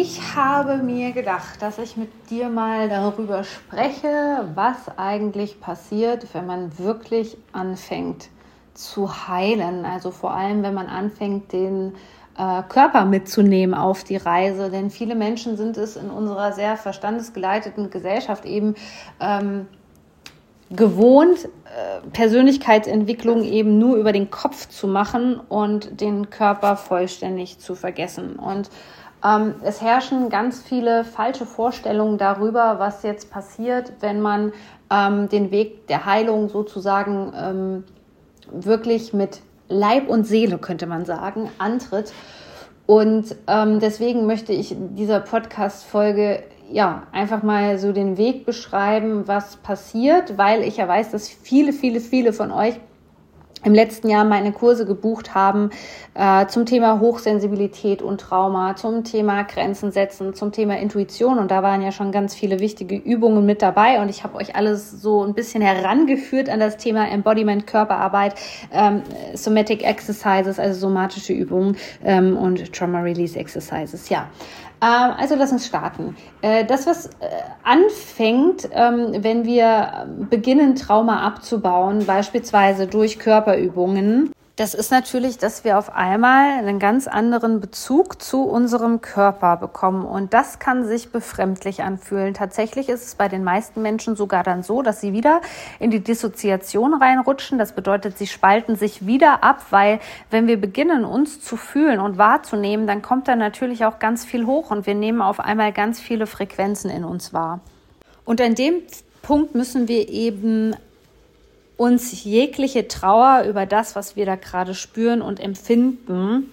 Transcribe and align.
Ich 0.00 0.36
habe 0.36 0.76
mir 0.76 1.10
gedacht, 1.10 1.60
dass 1.60 1.78
ich 1.78 1.96
mit 1.96 2.30
dir 2.30 2.50
mal 2.50 2.88
darüber 2.88 3.42
spreche, 3.42 4.48
was 4.54 4.76
eigentlich 4.96 5.60
passiert, 5.60 6.24
wenn 6.34 6.46
man 6.46 6.78
wirklich 6.78 7.36
anfängt 7.50 8.28
zu 8.74 9.26
heilen. 9.26 9.84
Also 9.84 10.12
vor 10.12 10.32
allem, 10.32 10.62
wenn 10.62 10.72
man 10.72 10.86
anfängt, 10.86 11.52
den 11.52 11.96
äh, 12.38 12.62
Körper 12.68 13.06
mitzunehmen 13.06 13.74
auf 13.74 14.04
die 14.04 14.18
Reise. 14.18 14.70
Denn 14.70 14.90
viele 14.90 15.16
Menschen 15.16 15.56
sind 15.56 15.76
es 15.76 15.96
in 15.96 16.10
unserer 16.10 16.52
sehr 16.52 16.76
verstandesgeleiteten 16.76 17.90
Gesellschaft 17.90 18.44
eben 18.44 18.76
ähm, 19.18 19.66
gewohnt, 20.70 21.46
äh, 21.46 22.08
Persönlichkeitsentwicklung 22.12 23.42
eben 23.42 23.80
nur 23.80 23.96
über 23.96 24.12
den 24.12 24.30
Kopf 24.30 24.68
zu 24.68 24.86
machen 24.86 25.40
und 25.48 26.00
den 26.00 26.30
Körper 26.30 26.76
vollständig 26.76 27.58
zu 27.58 27.74
vergessen. 27.74 28.36
Und 28.36 28.70
ähm, 29.24 29.54
es 29.62 29.80
herrschen 29.80 30.28
ganz 30.28 30.62
viele 30.62 31.04
falsche 31.04 31.46
Vorstellungen 31.46 32.18
darüber, 32.18 32.78
was 32.78 33.02
jetzt 33.02 33.30
passiert, 33.30 33.92
wenn 34.00 34.20
man 34.20 34.52
ähm, 34.90 35.28
den 35.28 35.50
Weg 35.50 35.86
der 35.88 36.04
Heilung 36.06 36.48
sozusagen 36.48 37.32
ähm, 37.36 37.84
wirklich 38.50 39.12
mit 39.12 39.40
Leib 39.68 40.08
und 40.08 40.24
Seele, 40.24 40.58
könnte 40.58 40.86
man 40.86 41.04
sagen, 41.04 41.50
antritt. 41.58 42.12
Und 42.86 43.36
ähm, 43.46 43.80
deswegen 43.80 44.26
möchte 44.26 44.52
ich 44.52 44.74
dieser 44.78 45.20
Podcast-Folge 45.20 46.42
ja 46.70 47.02
einfach 47.12 47.42
mal 47.42 47.78
so 47.78 47.92
den 47.92 48.16
Weg 48.16 48.46
beschreiben, 48.46 49.26
was 49.26 49.56
passiert, 49.56 50.38
weil 50.38 50.62
ich 50.62 50.78
ja 50.78 50.88
weiß, 50.88 51.10
dass 51.10 51.28
viele, 51.28 51.72
viele, 51.72 52.00
viele 52.00 52.32
von 52.32 52.50
euch 52.50 52.74
im 53.64 53.74
letzten 53.74 54.08
Jahr 54.08 54.24
meine 54.24 54.52
Kurse 54.52 54.86
gebucht 54.86 55.34
haben 55.34 55.70
äh, 56.14 56.46
zum 56.46 56.66
Thema 56.66 57.00
Hochsensibilität 57.00 58.02
und 58.02 58.20
Trauma, 58.20 58.76
zum 58.76 59.04
Thema 59.04 59.42
Grenzen 59.44 59.90
setzen, 59.90 60.34
zum 60.34 60.52
Thema 60.52 60.78
Intuition. 60.78 61.38
Und 61.38 61.50
da 61.50 61.62
waren 61.62 61.82
ja 61.82 61.92
schon 61.92 62.12
ganz 62.12 62.34
viele 62.34 62.60
wichtige 62.60 62.96
Übungen 62.96 63.46
mit 63.46 63.62
dabei. 63.62 64.00
Und 64.00 64.08
ich 64.08 64.24
habe 64.24 64.36
euch 64.36 64.56
alles 64.56 64.90
so 64.90 65.24
ein 65.24 65.34
bisschen 65.34 65.62
herangeführt 65.62 66.48
an 66.48 66.60
das 66.60 66.76
Thema 66.76 67.08
Embodiment, 67.08 67.66
Körperarbeit, 67.66 68.34
ähm, 68.72 69.02
Somatic 69.34 69.84
Exercises, 69.84 70.58
also 70.58 70.78
somatische 70.80 71.32
Übungen 71.32 71.76
ähm, 72.04 72.36
und 72.36 72.72
Trauma 72.72 73.00
Release 73.00 73.38
Exercises. 73.38 74.08
Ja. 74.08 74.28
Ähm, 74.80 75.12
also 75.16 75.34
lass 75.34 75.50
uns 75.50 75.66
starten. 75.66 76.16
Äh, 76.40 76.64
das, 76.64 76.86
was 76.86 77.06
äh, 77.06 77.10
anfängt, 77.64 78.68
ähm, 78.72 79.24
wenn 79.24 79.44
wir 79.44 80.06
beginnen, 80.30 80.76
Trauma 80.76 81.26
abzubauen, 81.26 82.06
beispielsweise 82.06 82.86
durch 82.86 83.18
Körperübungen, 83.48 84.32
das 84.56 84.74
ist 84.74 84.90
natürlich, 84.90 85.38
dass 85.38 85.62
wir 85.62 85.78
auf 85.78 85.94
einmal 85.94 86.58
einen 86.58 86.80
ganz 86.80 87.06
anderen 87.06 87.60
Bezug 87.60 88.20
zu 88.20 88.42
unserem 88.42 89.00
Körper 89.00 89.56
bekommen. 89.56 90.04
Und 90.04 90.34
das 90.34 90.58
kann 90.58 90.84
sich 90.84 91.12
befremdlich 91.12 91.84
anfühlen. 91.84 92.34
Tatsächlich 92.34 92.88
ist 92.88 93.04
es 93.04 93.14
bei 93.14 93.28
den 93.28 93.44
meisten 93.44 93.82
Menschen 93.82 94.16
sogar 94.16 94.42
dann 94.42 94.64
so, 94.64 94.82
dass 94.82 95.00
sie 95.00 95.12
wieder 95.12 95.42
in 95.78 95.92
die 95.92 96.00
Dissoziation 96.00 96.92
reinrutschen. 96.92 97.56
Das 97.56 97.72
bedeutet, 97.72 98.18
sie 98.18 98.26
spalten 98.26 98.74
sich 98.74 99.06
wieder 99.06 99.44
ab, 99.44 99.64
weil 99.70 100.00
wenn 100.30 100.48
wir 100.48 100.60
beginnen, 100.60 101.04
uns 101.04 101.40
zu 101.40 101.56
fühlen 101.56 102.00
und 102.00 102.18
wahrzunehmen, 102.18 102.88
dann 102.88 103.00
kommt 103.00 103.28
da 103.28 103.36
natürlich 103.36 103.84
auch 103.84 104.00
ganz 104.00 104.24
viel 104.24 104.44
hoch 104.44 104.72
und 104.72 104.86
wir 104.88 104.96
nehmen 104.96 105.22
auf 105.22 105.38
einmal 105.38 105.72
ganz 105.72 106.00
viele 106.00 106.26
Frequenzen 106.26 106.90
in 106.90 107.04
uns 107.04 107.32
wahr. 107.32 107.60
Und 108.24 108.40
an 108.40 108.56
dem 108.56 108.82
Punkt 109.22 109.54
müssen 109.54 109.86
wir 109.86 110.08
eben 110.08 110.74
uns 111.78 112.24
jegliche 112.24 112.88
Trauer 112.88 113.44
über 113.48 113.64
das, 113.64 113.96
was 113.96 114.16
wir 114.16 114.26
da 114.26 114.36
gerade 114.36 114.74
spüren 114.74 115.22
und 115.22 115.40
empfinden, 115.40 116.52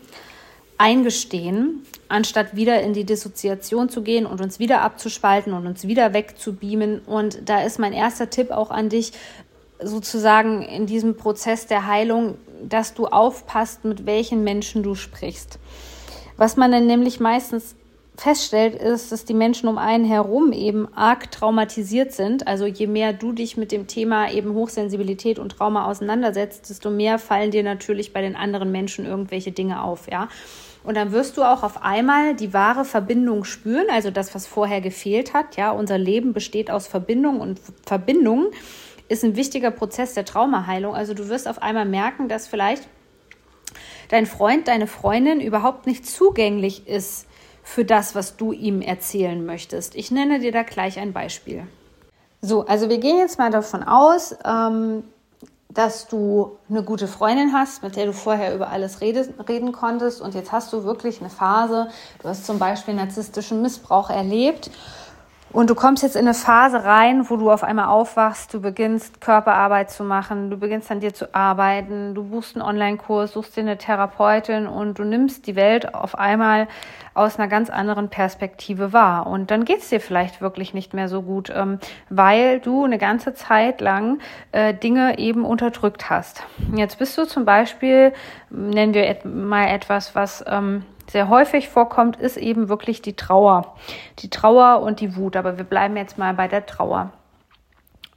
eingestehen, 0.78 1.84
anstatt 2.08 2.56
wieder 2.56 2.82
in 2.82 2.94
die 2.94 3.06
Dissoziation 3.06 3.90
zu 3.90 4.04
gehen 4.04 4.26
und 4.26 4.40
uns 4.40 4.60
wieder 4.60 4.82
abzuspalten 4.82 5.54
und 5.54 5.66
uns 5.66 5.88
wieder 5.88 6.14
wegzubeamen. 6.14 7.00
Und 7.00 7.50
da 7.50 7.64
ist 7.64 7.80
mein 7.80 7.92
erster 7.92 8.30
Tipp 8.30 8.52
auch 8.52 8.70
an 8.70 8.90
dich, 8.90 9.14
sozusagen 9.82 10.62
in 10.62 10.86
diesem 10.86 11.18
Prozess 11.18 11.66
der 11.66 11.88
Heilung, 11.88 12.38
dass 12.64 12.94
du 12.94 13.08
aufpasst, 13.08 13.84
mit 13.84 14.06
welchen 14.06 14.44
Menschen 14.44 14.84
du 14.84 14.94
sprichst. 14.94 15.60
Was 16.38 16.56
man 16.56 16.72
dann 16.72 16.86
nämlich 16.86 17.20
meistens 17.20 17.76
feststellt, 18.18 18.76
ist, 18.76 19.12
dass 19.12 19.26
die 19.26 19.34
Menschen 19.34 19.68
um 19.68 19.78
einen 19.78 20.06
herum 20.06 20.54
eben 20.54 20.88
arg 20.96 21.32
traumatisiert 21.32 22.14
sind. 22.14 22.48
Also 22.48 22.66
je 22.66 22.88
mehr 22.88 23.14
du 23.14 23.34
dich 23.34 23.58
mit 23.58 23.72
dem 23.72 23.88
Thema 23.88 24.32
eben 24.32 24.54
Hochsensibilität 24.54 25.40
und 25.40 25.58
Trauma 25.58 25.86
auseinandersetzt, 25.86 26.70
desto 26.70 26.90
mehr 26.90 27.20
fallen 27.20 27.52
dir 27.52 27.64
natürlich 27.64 28.14
bei 28.14 28.22
den 28.22 28.36
anderen 28.36 28.72
Menschen 28.72 29.06
irgendwelche 29.06 29.52
Dinge 29.52 29.84
auf, 29.84 30.10
ja. 30.10 30.30
Und 30.84 30.96
dann 30.98 31.12
wirst 31.12 31.36
du 31.38 31.44
auch 31.44 31.64
auf 31.64 31.82
einmal 31.84 32.36
die 32.36 32.54
wahre 32.54 32.86
Verbindung 32.86 33.44
spüren, 33.44 33.88
also 33.90 34.12
das, 34.12 34.36
was 34.36 34.46
vorher 34.46 34.82
gefehlt 34.82 35.34
hat. 35.34 35.58
Ja, 35.58 35.72
unser 35.72 35.98
Leben 35.98 36.32
besteht 36.32 36.70
aus 36.70 36.86
Verbindung 36.86 37.42
und 37.42 37.60
Verbindung 37.86 38.52
ist 39.08 39.24
ein 39.24 39.36
wichtiger 39.36 39.72
Prozess 39.72 40.14
der 40.14 40.26
Traumaheilung. 40.26 40.94
Also 40.94 41.16
du 41.16 41.28
wirst 41.28 41.48
auf 41.48 41.62
einmal 41.62 41.86
merken, 41.86 42.30
dass 42.30 42.48
vielleicht 42.48 42.88
dein 44.10 44.28
Freund, 44.28 44.68
deine 44.68 44.86
Freundin 44.86 45.42
überhaupt 45.42 45.88
nicht 45.88 46.06
zugänglich 46.06 46.88
ist 46.88 47.25
für 47.66 47.84
das, 47.84 48.14
was 48.14 48.38
du 48.38 48.52
ihm 48.54 48.80
erzählen 48.82 49.44
möchtest. 49.44 49.96
Ich 49.96 50.12
nenne 50.12 50.40
dir 50.40 50.52
da 50.52 50.62
gleich 50.62 51.00
ein 51.00 51.14
Beispiel. 51.14 51.64
So, 52.40 52.66
also 52.68 52.90
wir 52.90 53.00
gehen 53.00 53.18
jetzt 53.18 53.40
mal 53.40 53.50
davon 53.50 53.82
aus, 53.82 54.36
ähm, 54.46 55.04
dass 55.70 56.08
du 56.08 56.58
eine 56.70 56.84
gute 56.84 57.08
Freundin 57.08 57.54
hast, 57.54 57.82
mit 57.82 57.96
der 57.96 58.06
du 58.06 58.14
vorher 58.14 58.54
über 58.54 58.70
alles 58.70 59.02
rede, 59.02 59.28
reden 59.50 59.72
konntest 59.72 60.22
und 60.22 60.36
jetzt 60.36 60.52
hast 60.52 60.72
du 60.74 60.84
wirklich 60.84 61.20
eine 61.22 61.32
Phase, 61.32 61.90
du 62.22 62.30
hast 62.30 62.46
zum 62.46 62.60
Beispiel 62.60 62.94
narzisstischen 62.94 63.64
Missbrauch 63.64 64.12
erlebt 64.12 64.70
und 65.56 65.70
du 65.70 65.76
kommst 65.76 66.04
jetzt 66.04 66.18
in 66.18 66.26
eine 66.26 66.34
Phase 66.34 66.84
rein, 66.84 67.30
wo 67.30 67.38
du 67.38 67.50
auf 67.50 67.64
einmal 67.64 67.86
aufwachst, 67.86 68.54
du 68.54 68.60
beginnst 68.60 69.22
Körperarbeit 69.22 69.90
zu 69.90 70.04
machen, 70.04 70.50
du 70.50 70.58
beginnst 70.58 70.92
an 70.92 71.00
dir 71.00 71.14
zu 71.14 71.34
arbeiten, 71.34 72.14
du 72.14 72.26
buchst 72.26 72.58
einen 72.58 72.66
Online-Kurs, 72.66 73.32
suchst 73.32 73.56
dir 73.56 73.62
eine 73.62 73.78
Therapeutin 73.78 74.68
und 74.68 75.00
du 75.00 75.06
nimmst 75.06 75.48
die 75.48 75.56
Welt 75.56 75.96
auf 75.96 76.20
einmal 76.20 76.68
aus 77.14 77.40
einer 77.40 77.48
ganz 77.48 77.70
anderen 77.70 78.10
Perspektive 78.10 78.92
wahr. 78.92 79.28
Und 79.28 79.50
dann 79.50 79.64
geht's 79.64 79.88
dir 79.88 80.02
vielleicht 80.02 80.42
wirklich 80.42 80.74
nicht 80.74 80.94
mehr 80.94 81.08
so 81.08 81.22
gut, 81.22 81.50
ähm, 81.56 81.80
weil 82.10 82.60
du 82.60 82.84
eine 82.84 82.98
ganze 82.98 83.34
Zeit 83.34 83.80
lang 83.80 84.20
äh, 84.52 84.74
Dinge 84.74 85.20
eben 85.20 85.46
unterdrückt 85.46 86.10
hast. 86.10 86.44
Jetzt 86.76 87.00
bist 87.00 87.18
du 87.18 87.26
zum 87.26 87.46
Beispiel, 87.46 88.12
nennen 88.50 88.94
wir 88.94 89.20
mal 89.24 89.68
etwas, 89.68 90.16
was 90.16 90.44
ähm, 90.48 90.84
sehr 91.16 91.30
häufig 91.30 91.70
vorkommt, 91.70 92.18
ist 92.18 92.36
eben 92.36 92.68
wirklich 92.68 93.02
die 93.02 93.16
Trauer. 93.16 93.78
Die 94.20 94.30
Trauer 94.30 94.82
und 94.82 95.00
die 95.00 95.16
Wut. 95.16 95.38
Aber 95.38 95.58
wir 95.58 95.64
bleiben 95.64 95.96
jetzt 95.96 96.18
mal 96.18 96.34
bei 96.34 96.50
der 96.50 96.66
Trauer. 96.66 97.14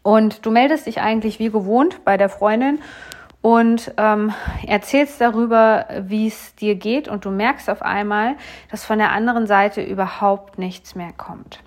Und 0.03 0.44
du 0.44 0.50
meldest 0.50 0.88
dich 0.88 1.00
eigentlich 1.00 1.38
wie 1.38 1.48
gewohnt 1.48 2.04
bei 2.04 2.16
der 2.16 2.28
Freundin 2.28 2.81
und 3.41 3.92
ähm, 3.98 4.32
erzählst 4.66 5.20
darüber, 5.20 5.86
wie 6.09 6.26
es 6.26 6.56
dir 6.56 6.75
geht. 6.75 7.06
Und 7.06 7.25
du 7.25 7.31
merkst 7.31 7.70
auf 7.70 7.82
einmal, 7.82 8.34
dass 8.69 8.84
von 8.84 8.98
der 8.98 9.12
anderen 9.12 9.47
Seite 9.47 9.80
überhaupt 9.80 10.59
nichts 10.59 10.97
mehr 10.97 11.12
kommt. 11.16 11.60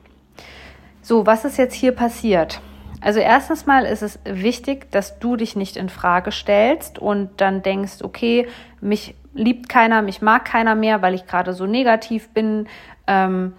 So, 1.01 1.25
was 1.25 1.45
ist 1.45 1.57
jetzt 1.57 1.75
hier 1.75 1.93
passiert? 1.93 2.59
Also 2.99 3.21
erstens 3.21 3.65
mal 3.65 3.85
ist 3.85 4.01
es 4.01 4.19
wichtig, 4.25 4.91
dass 4.91 5.17
du 5.17 5.37
dich 5.37 5.55
nicht 5.55 5.77
in 5.77 5.87
Frage 5.87 6.33
stellst 6.33 6.99
und 6.99 7.39
dann 7.39 7.61
denkst, 7.61 8.03
okay, 8.03 8.49
mich 8.81 9.15
liebt 9.33 9.69
keiner, 9.69 10.01
mich 10.01 10.21
mag 10.21 10.45
keiner 10.45 10.75
mehr, 10.75 11.01
weil 11.01 11.13
ich 11.13 11.25
gerade 11.25 11.53
so 11.53 11.65
negativ 11.65 12.29
bin, 12.29 12.67
ähm, 13.07 13.53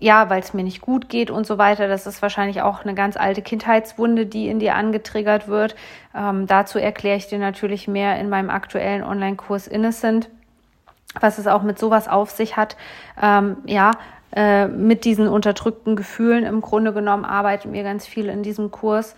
ja, 0.00 0.28
weil 0.28 0.40
es 0.40 0.52
mir 0.52 0.64
nicht 0.64 0.80
gut 0.80 1.08
geht 1.08 1.30
und 1.30 1.46
so 1.46 1.56
weiter. 1.56 1.88
Das 1.88 2.06
ist 2.06 2.20
wahrscheinlich 2.20 2.62
auch 2.62 2.82
eine 2.82 2.94
ganz 2.94 3.16
alte 3.16 3.42
Kindheitswunde, 3.42 4.26
die 4.26 4.48
in 4.48 4.58
dir 4.58 4.74
angetriggert 4.74 5.48
wird. 5.48 5.76
Ähm, 6.14 6.46
dazu 6.46 6.78
erkläre 6.78 7.16
ich 7.16 7.28
dir 7.28 7.38
natürlich 7.38 7.88
mehr 7.88 8.18
in 8.18 8.28
meinem 8.28 8.50
aktuellen 8.50 9.02
Online-Kurs 9.02 9.66
Innocent, 9.66 10.28
was 11.20 11.38
es 11.38 11.46
auch 11.46 11.62
mit 11.62 11.78
sowas 11.78 12.08
auf 12.08 12.30
sich 12.30 12.56
hat. 12.56 12.76
Ähm, 13.22 13.58
ja, 13.66 13.92
äh, 14.34 14.66
mit 14.66 15.04
diesen 15.04 15.28
unterdrückten 15.28 15.94
Gefühlen 15.94 16.44
im 16.44 16.60
Grunde 16.60 16.92
genommen 16.92 17.24
arbeiten 17.24 17.72
wir 17.72 17.84
ganz 17.84 18.04
viel 18.06 18.28
in 18.28 18.42
diesem 18.42 18.72
Kurs 18.72 19.14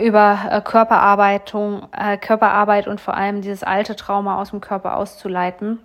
über 0.00 0.38
äh, 0.50 0.60
Körperarbeitung, 0.60 1.88
äh, 1.92 2.16
Körperarbeit 2.16 2.88
und 2.88 3.00
vor 3.00 3.14
allem 3.14 3.42
dieses 3.42 3.62
alte 3.62 3.96
Trauma 3.96 4.40
aus 4.40 4.50
dem 4.50 4.60
Körper 4.60 4.96
auszuleiten. 4.96 5.78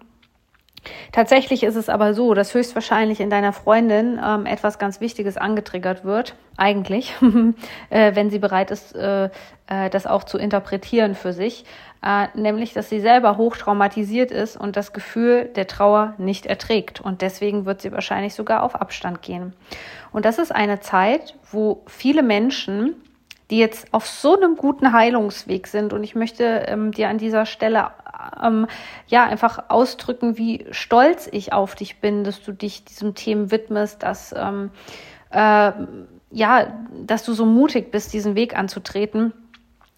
Tatsächlich 1.12 1.64
ist 1.64 1.76
es 1.76 1.90
aber 1.90 2.14
so, 2.14 2.34
dass 2.34 2.54
höchstwahrscheinlich 2.54 3.20
in 3.20 3.30
deiner 3.30 3.54
Freundin 3.54 4.20
ähm, 4.24 4.46
etwas 4.48 4.80
ganz 4.80 5.00
Wichtiges 5.00 5.38
angetriggert 5.38 6.04
wird, 6.04 6.36
eigentlich, 6.58 7.14
äh, 7.90 8.16
wenn 8.16 8.32
sie 8.32 8.40
bereit 8.40 8.72
ist, 8.72 8.96
äh, 8.96 9.26
äh, 9.68 9.90
das 9.92 10.08
auch 10.08 10.24
zu 10.24 10.40
interpretieren 10.40 11.14
für 11.14 11.34
sich, 11.34 11.66
äh, 12.04 12.28
nämlich, 12.34 12.74
dass 12.74 12.90
sie 12.90 13.00
selber 13.00 13.38
hochtraumatisiert 13.38 14.32
ist 14.32 14.58
und 14.58 14.76
das 14.76 14.92
Gefühl 14.92 15.46
der 15.56 15.68
Trauer 15.68 16.16
nicht 16.18 16.48
erträgt. 16.48 17.00
Und 17.00 17.22
deswegen 17.22 17.66
wird 17.66 17.82
sie 17.82 17.92
wahrscheinlich 17.92 18.34
sogar 18.34 18.64
auf 18.64 18.74
Abstand 18.74 19.22
gehen. 19.22 19.54
Und 20.12 20.26
das 20.26 20.40
ist 20.40 20.54
eine 20.54 20.80
Zeit, 20.80 21.36
wo 21.52 21.84
viele 21.86 22.24
Menschen 22.24 22.96
die 23.52 23.60
jetzt 23.60 23.94
auf 23.94 24.08
so 24.08 24.36
einem 24.36 24.56
guten 24.56 24.94
Heilungsweg 24.94 25.68
sind. 25.68 25.94
Und 25.94 26.04
ich 26.04 26.16
möchte 26.16 26.44
ähm, 26.44 26.92
dir 26.92 27.10
an 27.10 27.18
dieser 27.18 27.46
Stelle 27.46 27.92
ähm, 28.42 28.66
ja 29.08 29.26
einfach 29.26 29.66
ausdrücken, 29.68 30.38
wie 30.38 30.66
stolz 30.72 31.28
ich 31.32 31.52
auf 31.52 31.76
dich 31.76 32.00
bin, 32.00 32.24
dass 32.24 32.42
du 32.42 32.54
dich 32.54 32.86
diesem 32.86 33.14
Themen 33.14 33.52
widmest, 33.52 34.04
dass 34.04 34.34
ähm, 34.36 34.72
äh, 35.32 35.72
ja, 36.34 36.68
dass 37.06 37.26
du 37.26 37.34
so 37.34 37.46
mutig 37.46 37.92
bist, 37.92 38.14
diesen 38.14 38.36
Weg 38.36 38.58
anzutreten. 38.58 39.34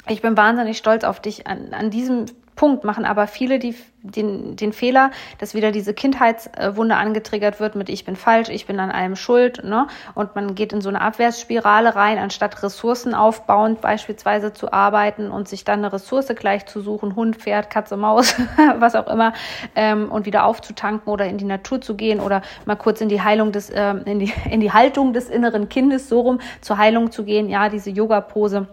Ich 0.10 0.24
bin 0.24 0.36
wahnsinnig 0.36 0.78
stolz 0.78 1.04
auf 1.04 1.22
dich 1.22 1.46
an, 1.46 1.74
an 1.74 1.92
diesem 1.92 2.26
Punkt 2.56 2.84
machen. 2.84 3.06
Aber 3.06 3.28
viele 3.28 3.60
die, 3.60 3.76
den, 4.02 4.56
den 4.56 4.74
Fehler, 4.74 5.12
dass 5.40 5.54
wieder 5.54 5.72
diese 5.72 5.94
Kindheitswunde 5.94 6.96
angetriggert 6.96 7.60
wird 7.60 7.76
mit 7.76 7.90
ich 7.90 8.06
bin 8.06 8.16
falsch, 8.16 8.50
ich 8.50 8.66
bin 8.66 8.80
an 8.80 8.92
allem 8.92 9.16
schuld, 9.16 9.64
ne? 9.64 9.88
Und 10.14 10.36
man 10.36 10.56
geht 10.56 10.74
in 10.74 10.82
so 10.82 10.90
eine 10.90 11.02
Abwärtsspirale 11.02 11.96
rein, 11.96 12.18
anstatt 12.18 12.62
Ressourcen 12.64 13.14
aufbauend 13.14 13.82
beispielsweise 13.82 14.54
zu 14.54 14.74
arbeiten 14.74 15.32
und 15.32 15.48
sich 15.48 15.64
dann 15.64 15.80
eine 15.80 15.94
Ressource 15.94 16.28
gleich 16.36 16.66
zu 16.66 16.82
suchen, 16.82 17.16
Hund, 17.16 17.38
Pferd, 17.38 17.70
Katze, 17.70 17.98
Maus, 17.98 18.36
was 18.78 18.96
auch 18.96 19.08
immer, 19.08 19.34
ähm, 19.76 20.12
und 20.12 20.26
wieder 20.26 20.46
aufzutanken 20.46 21.12
oder 21.12 21.26
in 21.26 21.38
die 21.38 21.46
Natur 21.46 21.82
zu 21.82 21.96
gehen 21.96 22.20
oder 22.20 22.42
mal 22.66 22.76
kurz 22.76 23.02
in 23.02 23.10
die 23.10 23.22
Heilung 23.22 23.52
des, 23.52 23.72
ähm, 23.74 24.02
in 24.06 24.20
die, 24.20 24.34
in 24.50 24.60
die 24.60 24.72
Haltung 24.72 25.14
des 25.14 25.30
inneren 25.30 25.70
Kindes 25.70 26.10
so 26.10 26.22
rum 26.22 26.40
zur 26.62 26.78
Heilung 26.78 27.12
zu 27.12 27.24
gehen, 27.24 27.50
ja, 27.50 27.70
diese 27.70 27.90
Yoga-Pose 27.90 28.68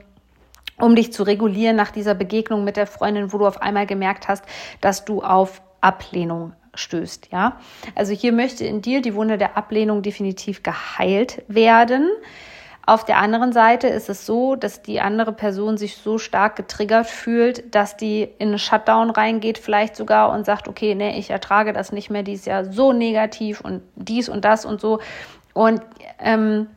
um 0.81 0.97
dich 0.97 1.13
zu 1.13 1.23
regulieren 1.23 1.77
nach 1.77 1.91
dieser 1.91 2.15
Begegnung 2.15 2.65
mit 2.65 2.77
der 2.77 2.87
Freundin, 2.87 3.33
wo 3.33 3.39
du 3.39 3.47
auf 3.47 3.61
einmal 3.63 3.87
gemerkt 3.87 4.29
hast, 4.29 4.45
dass 4.81 5.05
du 5.05 5.23
auf 5.23 5.63
Ablehnung 5.81 6.53
stößt, 6.75 7.29
ja. 7.33 7.59
Also 7.95 8.13
hier 8.13 8.33
möchte 8.33 8.65
in 8.65 8.83
dir 8.83 9.03
die 9.03 9.15
Wunde 9.15 9.39
der 9.39 9.57
Ablehnung 9.57 10.03
definitiv 10.03 10.63
geheilt 10.63 11.43
werden. 11.49 12.09
Auf 12.87 13.05
der 13.05 13.19
anderen 13.19 13.53
Seite 13.53 13.87
ist 13.87 14.09
es 14.09 14.27
so, 14.27 14.57
dass 14.57 14.83
die 14.83 15.01
andere 15.01 15.33
Person 15.33 15.77
sich 15.77 15.97
so 15.97 16.19
stark 16.19 16.57
getriggert 16.57 17.07
fühlt, 17.07 17.75
dass 17.75 17.97
die 17.97 18.23
in 18.39 18.49
einen 18.49 18.59
Shutdown 18.59 19.11
reingeht, 19.11 19.59
vielleicht 19.59 19.95
sogar 19.97 20.33
und 20.33 20.47
sagt, 20.47 20.67
okay, 20.67 20.95
nee, 20.95 21.19
ich 21.19 21.31
ertrage 21.31 21.73
das 21.73 21.93
nicht 21.93 22.11
mehr, 22.11 22.23
die 22.23 22.33
ist 22.33 22.47
ja 22.47 22.65
so 22.65 22.93
negativ 22.93 23.61
und 23.61 23.83
dies 23.97 24.29
und 24.29 24.45
das 24.45 24.65
und 24.65 24.81
so. 24.81 25.01
Und 25.53 25.83
ähm, 26.19 26.69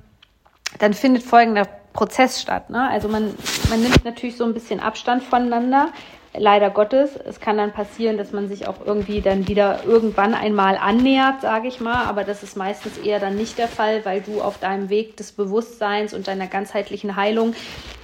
dann 0.79 0.93
findet 0.93 1.23
folgender 1.23 1.67
Prozess 1.93 2.41
statt. 2.41 2.69
Ne? 2.69 2.89
Also 2.89 3.07
man, 3.07 3.33
man 3.69 3.81
nimmt 3.81 4.03
natürlich 4.03 4.37
so 4.37 4.43
ein 4.43 4.53
bisschen 4.53 4.79
Abstand 4.79 5.23
voneinander. 5.23 5.89
Leider 6.35 6.71
Gottes. 6.71 7.15
Es 7.15 7.39
kann 7.39 7.57
dann 7.57 7.73
passieren, 7.73 8.17
dass 8.17 8.31
man 8.31 8.47
sich 8.47 8.67
auch 8.67 8.83
irgendwie 8.83 9.21
dann 9.21 9.47
wieder 9.47 9.83
irgendwann 9.85 10.33
einmal 10.33 10.77
annähert, 10.77 11.41
sage 11.41 11.67
ich 11.67 11.79
mal. 11.79 12.05
Aber 12.05 12.23
das 12.23 12.41
ist 12.41 12.57
meistens 12.57 12.97
eher 12.97 13.19
dann 13.19 13.35
nicht 13.35 13.59
der 13.59 13.67
Fall, 13.67 14.03
weil 14.03 14.21
du 14.21 14.41
auf 14.41 14.57
deinem 14.57 14.89
Weg 14.89 15.15
des 15.15 15.31
Bewusstseins 15.31 16.11
und 16.11 16.27
deiner 16.27 16.47
ganzheitlichen 16.47 17.15
Heilung 17.15 17.53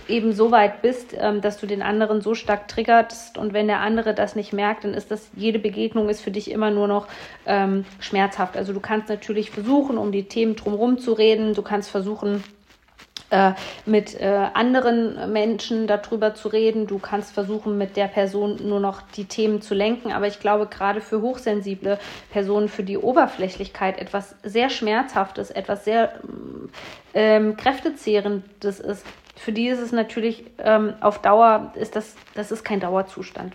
eben 0.07 0.33
so 0.33 0.51
weit 0.51 0.81
bist, 0.81 1.15
ähm, 1.17 1.41
dass 1.41 1.59
du 1.59 1.67
den 1.67 1.81
anderen 1.81 2.21
so 2.21 2.33
stark 2.33 2.67
triggerst 2.67 3.37
und 3.37 3.53
wenn 3.53 3.67
der 3.67 3.79
andere 3.79 4.13
das 4.13 4.35
nicht 4.35 4.53
merkt, 4.53 4.83
dann 4.83 4.93
ist 4.93 5.11
das 5.11 5.29
jede 5.35 5.59
Begegnung 5.59 6.09
ist 6.09 6.21
für 6.21 6.31
dich 6.31 6.51
immer 6.51 6.71
nur 6.71 6.87
noch 6.87 7.07
ähm, 7.45 7.85
schmerzhaft. 7.99 8.57
Also 8.57 8.73
du 8.73 8.79
kannst 8.79 9.07
natürlich 9.09 9.51
versuchen, 9.51 9.97
um 9.97 10.11
die 10.11 10.23
Themen 10.23 10.55
drumherum 10.55 10.97
zu 10.97 11.13
reden, 11.13 11.53
du 11.53 11.61
kannst 11.61 11.89
versuchen, 11.89 12.43
äh, 13.29 13.53
mit 13.85 14.19
äh, 14.19 14.47
anderen 14.53 15.31
Menschen 15.31 15.87
darüber 15.87 16.33
zu 16.33 16.47
reden. 16.47 16.87
Du 16.87 16.99
kannst 16.99 17.33
versuchen, 17.33 17.77
mit 17.77 17.95
der 17.95 18.07
Person 18.07 18.57
nur 18.67 18.79
noch 18.79 19.01
die 19.15 19.25
Themen 19.25 19.61
zu 19.61 19.73
lenken. 19.73 20.11
Aber 20.11 20.27
ich 20.27 20.39
glaube, 20.39 20.65
gerade 20.65 21.01
für 21.01 21.21
hochsensible 21.21 21.99
Personen, 22.31 22.69
für 22.69 22.83
die 22.83 22.97
Oberflächlichkeit 22.97 23.97
etwas 23.99 24.35
sehr 24.43 24.69
Schmerzhaftes, 24.69 25.51
etwas 25.51 25.85
sehr 25.85 26.19
ähm, 27.13 27.55
Kräftezehrendes 27.57 28.79
ist, 28.79 29.05
für 29.35 29.53
die 29.53 29.69
ist 29.69 29.79
es 29.79 29.93
natürlich 29.93 30.43
ähm, 30.57 30.93
auf 30.99 31.21
Dauer, 31.21 31.71
ist 31.75 31.95
das, 31.95 32.15
das 32.35 32.51
ist 32.51 32.65
kein 32.65 32.81
Dauerzustand. 32.81 33.53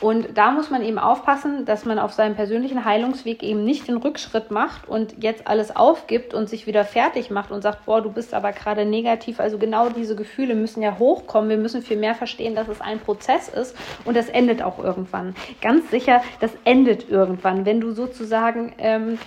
Und 0.00 0.38
da 0.38 0.52
muss 0.52 0.70
man 0.70 0.82
eben 0.82 0.98
aufpassen, 0.98 1.64
dass 1.64 1.84
man 1.84 1.98
auf 1.98 2.12
seinem 2.12 2.36
persönlichen 2.36 2.84
Heilungsweg 2.84 3.42
eben 3.42 3.64
nicht 3.64 3.88
den 3.88 3.96
Rückschritt 3.96 4.52
macht 4.52 4.88
und 4.88 5.22
jetzt 5.22 5.48
alles 5.48 5.74
aufgibt 5.74 6.34
und 6.34 6.48
sich 6.48 6.68
wieder 6.68 6.84
fertig 6.84 7.30
macht 7.30 7.50
und 7.50 7.62
sagt, 7.62 7.84
boah, 7.84 8.00
du 8.00 8.12
bist 8.12 8.32
aber 8.32 8.52
gerade 8.52 8.84
negativ. 8.84 9.40
Also 9.40 9.58
genau 9.58 9.88
diese 9.88 10.14
Gefühle 10.14 10.54
müssen 10.54 10.82
ja 10.82 10.98
hochkommen. 10.98 11.50
Wir 11.50 11.56
müssen 11.56 11.82
viel 11.82 11.96
mehr 11.96 12.14
verstehen, 12.14 12.54
dass 12.54 12.68
es 12.68 12.80
ein 12.80 13.00
Prozess 13.00 13.48
ist 13.48 13.76
und 14.04 14.16
das 14.16 14.28
endet 14.28 14.62
auch 14.62 14.78
irgendwann. 14.78 15.34
Ganz 15.60 15.90
sicher, 15.90 16.22
das 16.38 16.52
endet 16.64 17.10
irgendwann, 17.10 17.66
wenn 17.66 17.80
du 17.80 17.90
sozusagen 17.90 18.74
ähm, 18.78 19.18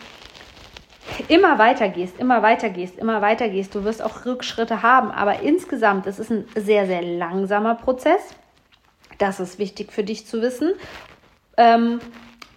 immer 1.27 1.59
weiter 1.59 1.89
gehst, 1.89 2.17
immer 2.17 2.41
weiter 2.41 2.69
gehst, 2.69 2.97
immer 2.97 3.21
weiter 3.21 3.49
gehst. 3.49 3.75
Du 3.75 3.83
wirst 3.83 4.01
auch 4.01 4.25
Rückschritte 4.25 4.81
haben, 4.81 5.11
aber 5.11 5.41
insgesamt, 5.41 6.07
es 6.07 6.17
ist 6.17 6.31
ein 6.31 6.47
sehr, 6.55 6.85
sehr 6.85 7.01
langsamer 7.01 7.75
Prozess. 7.75 8.35
Das 9.21 9.39
ist 9.39 9.59
wichtig 9.59 9.93
für 9.93 10.03
dich 10.03 10.25
zu 10.25 10.41
wissen. 10.41 10.73
Ähm, 11.55 11.99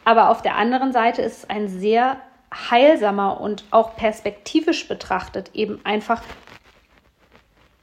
aber 0.06 0.30
auf 0.30 0.40
der 0.40 0.56
anderen 0.56 0.94
Seite 0.94 1.20
ist 1.20 1.38
es 1.38 1.50
ein 1.50 1.68
sehr 1.68 2.16
heilsamer 2.70 3.38
und 3.38 3.64
auch 3.70 3.96
perspektivisch 3.96 4.88
betrachtet 4.88 5.50
eben 5.52 5.80
einfach 5.84 6.22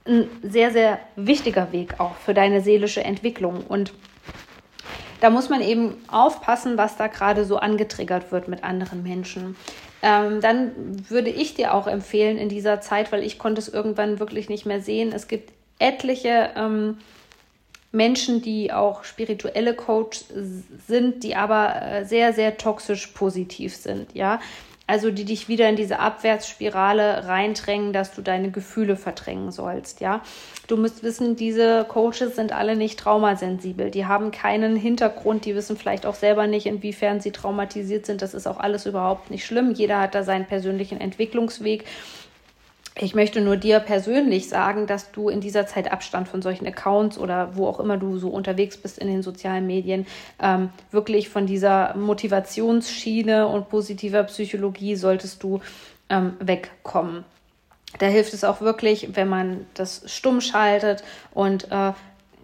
ein 0.07 0.27
sehr, 0.41 0.71
sehr 0.71 0.97
wichtiger 1.15 1.71
Weg 1.71 1.99
auch 1.99 2.15
für 2.15 2.33
deine 2.33 2.61
seelische 2.61 3.03
Entwicklung. 3.03 3.63
Und 3.67 3.93
da 5.19 5.29
muss 5.29 5.49
man 5.49 5.61
eben 5.61 5.97
aufpassen, 6.07 6.75
was 6.75 6.97
da 6.97 7.05
gerade 7.05 7.45
so 7.45 7.57
angetriggert 7.57 8.31
wird 8.31 8.47
mit 8.47 8.63
anderen 8.63 9.03
Menschen. 9.03 9.55
Ähm, 10.01 10.41
dann 10.41 10.71
würde 11.07 11.29
ich 11.29 11.53
dir 11.53 11.75
auch 11.75 11.85
empfehlen 11.85 12.39
in 12.39 12.49
dieser 12.49 12.81
Zeit, 12.81 13.11
weil 13.11 13.21
ich 13.21 13.37
konnte 13.37 13.61
es 13.61 13.69
irgendwann 13.69 14.19
wirklich 14.19 14.49
nicht 14.49 14.65
mehr 14.65 14.81
sehen. 14.81 15.11
Es 15.13 15.27
gibt 15.27 15.53
etliche 15.77 16.49
ähm, 16.55 16.97
Menschen, 17.91 18.41
die 18.41 18.71
auch 18.71 19.03
spirituelle 19.03 19.73
Coach 19.73 20.21
sind, 20.87 21.23
die 21.23 21.35
aber 21.35 21.81
äh, 21.81 22.05
sehr, 22.05 22.33
sehr 22.33 22.57
toxisch 22.57 23.07
positiv 23.07 23.75
sind, 23.75 24.15
ja. 24.15 24.39
Also 24.87 25.09
die 25.09 25.23
dich 25.23 25.47
wieder 25.47 25.69
in 25.69 25.77
diese 25.77 25.99
Abwärtsspirale 25.99 27.25
reindrängen, 27.27 27.93
dass 27.93 28.13
du 28.13 28.21
deine 28.21 28.51
Gefühle 28.51 28.97
verdrängen 28.97 29.51
sollst, 29.51 30.01
ja. 30.01 30.21
Du 30.67 30.77
musst 30.77 31.03
wissen, 31.03 31.35
diese 31.35 31.85
Coaches 31.87 32.35
sind 32.35 32.53
alle 32.53 32.77
nicht 32.77 32.97
traumasensibel. 32.97 33.91
Die 33.91 34.05
haben 34.05 34.31
keinen 34.31 34.77
Hintergrund, 34.77 35.43
die 35.45 35.55
wissen 35.55 35.75
vielleicht 35.75 36.05
auch 36.05 36.15
selber 36.15 36.47
nicht, 36.47 36.65
inwiefern 36.65 37.19
sie 37.19 37.31
traumatisiert 37.31 38.05
sind. 38.05 38.21
Das 38.21 38.33
ist 38.33 38.47
auch 38.47 38.57
alles 38.57 38.85
überhaupt 38.85 39.31
nicht 39.31 39.45
schlimm. 39.45 39.71
Jeder 39.71 39.99
hat 39.99 40.15
da 40.15 40.23
seinen 40.23 40.45
persönlichen 40.45 41.01
Entwicklungsweg 41.01 41.85
ich 42.95 43.15
möchte 43.15 43.39
nur 43.39 43.55
dir 43.55 43.79
persönlich 43.79 44.49
sagen, 44.49 44.85
dass 44.85 45.11
du 45.11 45.29
in 45.29 45.39
dieser 45.39 45.65
Zeit 45.65 45.91
Abstand 45.91 46.27
von 46.27 46.41
solchen 46.41 46.67
Accounts 46.67 47.17
oder 47.17 47.55
wo 47.55 47.67
auch 47.67 47.79
immer 47.79 47.97
du 47.97 48.17
so 48.17 48.29
unterwegs 48.29 48.77
bist 48.77 48.99
in 48.99 49.07
den 49.07 49.23
sozialen 49.23 49.65
Medien, 49.65 50.05
ähm, 50.41 50.69
wirklich 50.91 51.29
von 51.29 51.45
dieser 51.45 51.95
Motivationsschiene 51.95 53.47
und 53.47 53.69
positiver 53.69 54.23
Psychologie 54.23 54.95
solltest 54.95 55.41
du 55.41 55.61
ähm, 56.09 56.33
wegkommen. 56.39 57.23
Da 57.99 58.07
hilft 58.07 58.33
es 58.33 58.43
auch 58.43 58.61
wirklich, 58.61 59.15
wenn 59.15 59.27
man 59.27 59.65
das 59.73 60.03
stumm 60.05 60.41
schaltet 60.41 61.03
und 61.33 61.71
äh, 61.71 61.93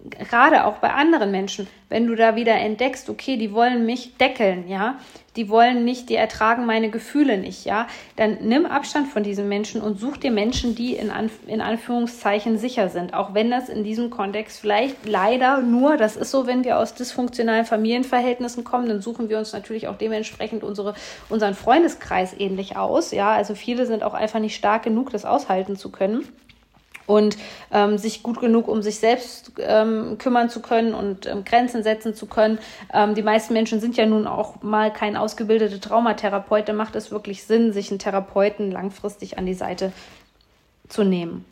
gerade 0.09 0.65
auch 0.65 0.77
bei 0.77 0.91
anderen 0.93 1.31
Menschen, 1.31 1.67
wenn 1.89 2.07
du 2.07 2.15
da 2.15 2.35
wieder 2.35 2.55
entdeckst, 2.55 3.09
okay, 3.09 3.37
die 3.37 3.53
wollen 3.53 3.85
mich 3.85 4.17
deckeln, 4.17 4.67
ja, 4.67 4.99
die 5.35 5.49
wollen 5.49 5.85
nicht, 5.85 6.09
die 6.09 6.15
ertragen 6.15 6.65
meine 6.65 6.89
Gefühle 6.89 7.37
nicht, 7.37 7.65
ja, 7.65 7.87
dann 8.15 8.39
nimm 8.41 8.65
Abstand 8.65 9.07
von 9.07 9.23
diesen 9.23 9.47
Menschen 9.47 9.81
und 9.81 9.99
such 9.99 10.17
dir 10.17 10.31
Menschen, 10.31 10.75
die 10.75 10.95
in, 10.95 11.11
Anf 11.11 11.39
in 11.47 11.61
Anführungszeichen 11.61 12.57
sicher 12.57 12.89
sind, 12.89 13.13
auch 13.13 13.33
wenn 13.33 13.51
das 13.51 13.69
in 13.69 13.83
diesem 13.83 14.09
Kontext 14.09 14.59
vielleicht 14.59 15.05
leider 15.05 15.61
nur, 15.61 15.97
das 15.97 16.17
ist 16.17 16.31
so, 16.31 16.47
wenn 16.47 16.63
wir 16.63 16.77
aus 16.77 16.95
dysfunktionalen 16.95 17.65
Familienverhältnissen 17.65 18.63
kommen, 18.63 18.89
dann 18.89 19.01
suchen 19.01 19.29
wir 19.29 19.37
uns 19.37 19.53
natürlich 19.53 19.87
auch 19.87 19.97
dementsprechend 19.97 20.63
unsere, 20.63 20.95
unseren 21.29 21.53
Freundeskreis 21.53 22.33
ähnlich 22.37 22.75
aus, 22.75 23.11
ja, 23.11 23.31
also 23.31 23.55
viele 23.55 23.85
sind 23.85 24.03
auch 24.03 24.13
einfach 24.13 24.39
nicht 24.39 24.55
stark 24.55 24.83
genug, 24.83 25.11
das 25.11 25.25
aushalten 25.25 25.77
zu 25.77 25.91
können 25.91 26.27
und 27.07 27.37
ähm, 27.71 27.97
sich 27.97 28.21
gut 28.21 28.39
genug 28.39 28.67
um 28.67 28.83
sich 28.83 28.99
selbst 28.99 29.53
ähm, 29.57 30.17
kümmern 30.19 30.49
zu 30.49 30.61
können 30.61 30.93
und 30.93 31.25
ähm, 31.25 31.43
Grenzen 31.43 31.81
setzen 31.81 32.13
zu 32.13 32.27
können. 32.27 32.59
Ähm, 32.93 33.15
die 33.15 33.23
meisten 33.23 33.53
Menschen 33.53 33.79
sind 33.79 33.97
ja 33.97 34.05
nun 34.05 34.27
auch 34.27 34.61
mal 34.61 34.93
kein 34.93 35.17
ausgebildeter 35.17 35.81
Traumatherapeut. 35.81 36.69
Da 36.69 36.73
macht 36.73 36.95
es 36.95 37.09
wirklich 37.09 37.45
Sinn, 37.45 37.73
sich 37.73 37.89
einen 37.89 37.99
Therapeuten 37.99 38.71
langfristig 38.71 39.39
an 39.39 39.45
die 39.45 39.55
Seite 39.55 39.91
zu 40.87 41.03
nehmen. 41.03 41.45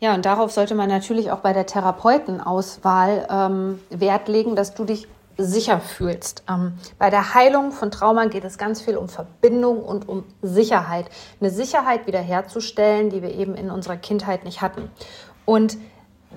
Ja, 0.00 0.14
und 0.14 0.24
darauf 0.24 0.50
sollte 0.50 0.74
man 0.74 0.88
natürlich 0.88 1.30
auch 1.30 1.38
bei 1.38 1.52
der 1.52 1.66
Therapeutenauswahl 1.66 3.28
ähm, 3.30 3.78
Wert 3.90 4.26
legen, 4.26 4.56
dass 4.56 4.74
du 4.74 4.84
dich 4.84 5.06
sicher 5.38 5.80
fühlst. 5.80 6.44
Ähm, 6.48 6.74
bei 6.98 7.10
der 7.10 7.34
Heilung 7.34 7.72
von 7.72 7.90
Trauma 7.90 8.26
geht 8.26 8.44
es 8.44 8.58
ganz 8.58 8.80
viel 8.80 8.96
um 8.96 9.08
Verbindung 9.08 9.82
und 9.82 10.08
um 10.08 10.24
Sicherheit. 10.42 11.06
Eine 11.40 11.50
Sicherheit 11.50 12.06
wiederherzustellen, 12.06 13.10
die 13.10 13.22
wir 13.22 13.34
eben 13.34 13.54
in 13.54 13.70
unserer 13.70 13.96
Kindheit 13.96 14.44
nicht 14.44 14.62
hatten. 14.62 14.90
Und 15.44 15.76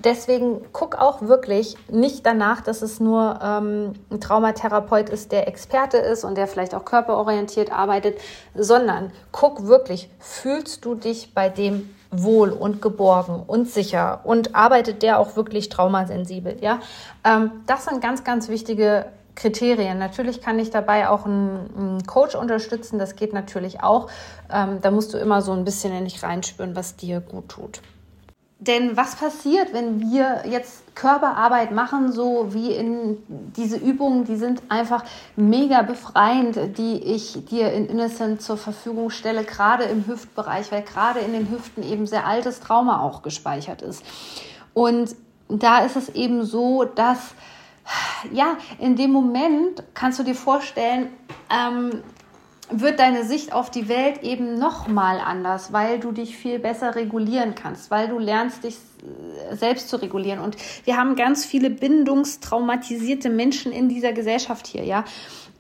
deswegen 0.04 0.62
guck 0.72 0.96
auch 0.96 1.22
wirklich 1.22 1.76
nicht 1.90 2.26
danach, 2.26 2.62
dass 2.62 2.82
es 2.82 3.00
nur 3.00 3.40
ähm, 3.42 3.94
ein 4.10 4.20
Traumatherapeut 4.20 5.10
ist, 5.10 5.32
der 5.32 5.48
Experte 5.48 5.98
ist 5.98 6.24
und 6.24 6.36
der 6.36 6.48
vielleicht 6.48 6.76
auch 6.76 6.86
körperorientiert 6.86 7.72
arbeitet, 7.72 8.20
sondern 8.54 9.12
guck 9.32 9.68
wirklich, 9.68 10.10
fühlst 10.20 10.86
du 10.86 10.96
dich 10.96 11.34
bei 11.34 11.50
dem 11.50 11.90
wohl 12.24 12.50
und 12.50 12.82
geborgen 12.82 13.44
und 13.46 13.70
sicher 13.70 14.22
und 14.24 14.56
arbeitet 14.56 15.02
der 15.02 15.20
auch 15.20 15.36
wirklich 15.36 15.70
traumasensibel, 15.70 16.58
ja? 16.62 16.80
Ähm, 17.24 17.52
das 17.66 17.86
sind 17.86 18.02
ganz, 18.02 18.24
ganz 18.24 18.50
wichtige 18.50 19.06
Kriterien. 19.36 20.00
Natürlich 20.00 20.42
kann 20.42 20.60
ich 20.60 20.70
dabei 20.70 21.10
auch 21.10 21.26
einen, 21.26 21.70
einen 21.78 22.04
Coach 22.06 22.36
unterstützen, 22.36 23.00
das 23.00 23.16
geht 23.16 23.34
natürlich 23.34 23.84
auch. 23.84 24.10
Ähm, 24.52 24.80
da 24.82 24.92
musst 24.92 25.14
du 25.14 25.18
immer 25.18 25.42
so 25.42 25.52
ein 25.52 25.66
bisschen 25.66 25.94
in 25.94 26.06
dich 26.06 26.24
reinspüren, 26.24 26.76
was 26.76 26.96
dir 26.96 27.20
gut 27.20 27.50
tut. 27.50 27.82
Denn 28.60 28.96
was 28.96 29.16
passiert, 29.16 29.74
wenn 29.74 30.00
wir 30.00 30.44
jetzt 30.50 30.96
Körperarbeit 30.96 31.72
machen, 31.72 32.14
so 32.14 32.54
wie 32.54 32.72
in 32.72 33.18
diese 33.28 33.76
Übungen, 33.76 34.24
die 34.24 34.38
sind 34.38 34.62
einfach 34.70 35.04
mega 35.36 35.82
befreiend, 35.82 36.78
die 36.78 36.96
ich 37.04 37.46
dir 37.46 37.74
in 37.74 37.88
Innocent 37.88 38.42
zur 38.42 38.56
Verfügung 38.56 39.10
stelle, 39.10 39.44
gerade 39.44 39.84
im 39.84 40.08
Hüftbereich, 40.08 40.72
weil 40.72 40.84
gerade 40.84 41.20
in 41.20 41.34
den 41.34 41.50
Hüften 41.50 41.84
eben 41.84 42.08
sehr 42.08 42.26
altes 42.26 42.62
Trauma 42.62 43.02
auch 43.02 43.24
gespeichert 43.24 43.82
ist. 43.82 44.04
Und 44.74 45.16
da 45.50 45.80
ist 45.80 45.98
es 45.98 46.10
eben 46.10 46.46
so, 46.46 46.86
dass 46.86 47.34
ja, 48.32 48.58
in 48.80 48.96
dem 48.96 49.12
Moment 49.12 49.84
kannst 49.94 50.18
du 50.18 50.24
dir 50.24 50.34
vorstellen, 50.34 51.10
ähm, 51.52 52.04
wird 52.70 53.00
deine 53.00 53.26
Sicht 53.26 53.54
auf 53.54 53.70
die 53.70 53.88
Welt 53.90 54.24
eben 54.24 54.58
noch 54.58 54.88
mal 54.88 55.20
anders, 55.20 55.72
weil 55.72 56.00
du 56.00 56.12
dich 56.12 56.36
viel 56.36 56.60
besser 56.60 56.96
regulieren 56.96 57.56
kannst, 57.56 57.92
weil 57.92 58.08
du 58.08 58.18
lernst, 58.18 58.64
dich 58.64 58.78
selbst 59.52 59.90
zu 59.90 59.98
regulieren. 59.98 60.40
Und 60.40 60.58
wir 60.86 60.98
haben 60.98 61.16
ganz 61.16 61.46
viele 61.46 61.70
bindungstraumatisierte 61.70 63.30
Menschen 63.30 63.72
in 63.72 63.90
dieser 63.90 64.14
Gesellschaft 64.14 64.68
hier, 64.68 64.84
ja. 64.84 65.04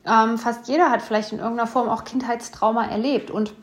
Ähm, 0.08 0.38
fast 0.38 0.68
jeder 0.68 0.92
hat 0.92 1.02
vielleicht 1.02 1.32
in 1.32 1.40
irgendeiner 1.40 1.68
Form 1.68 1.90
auch 1.90 2.04
Kindheitstrauma 2.04 2.86
erlebt 2.86 3.32
und 3.32 3.54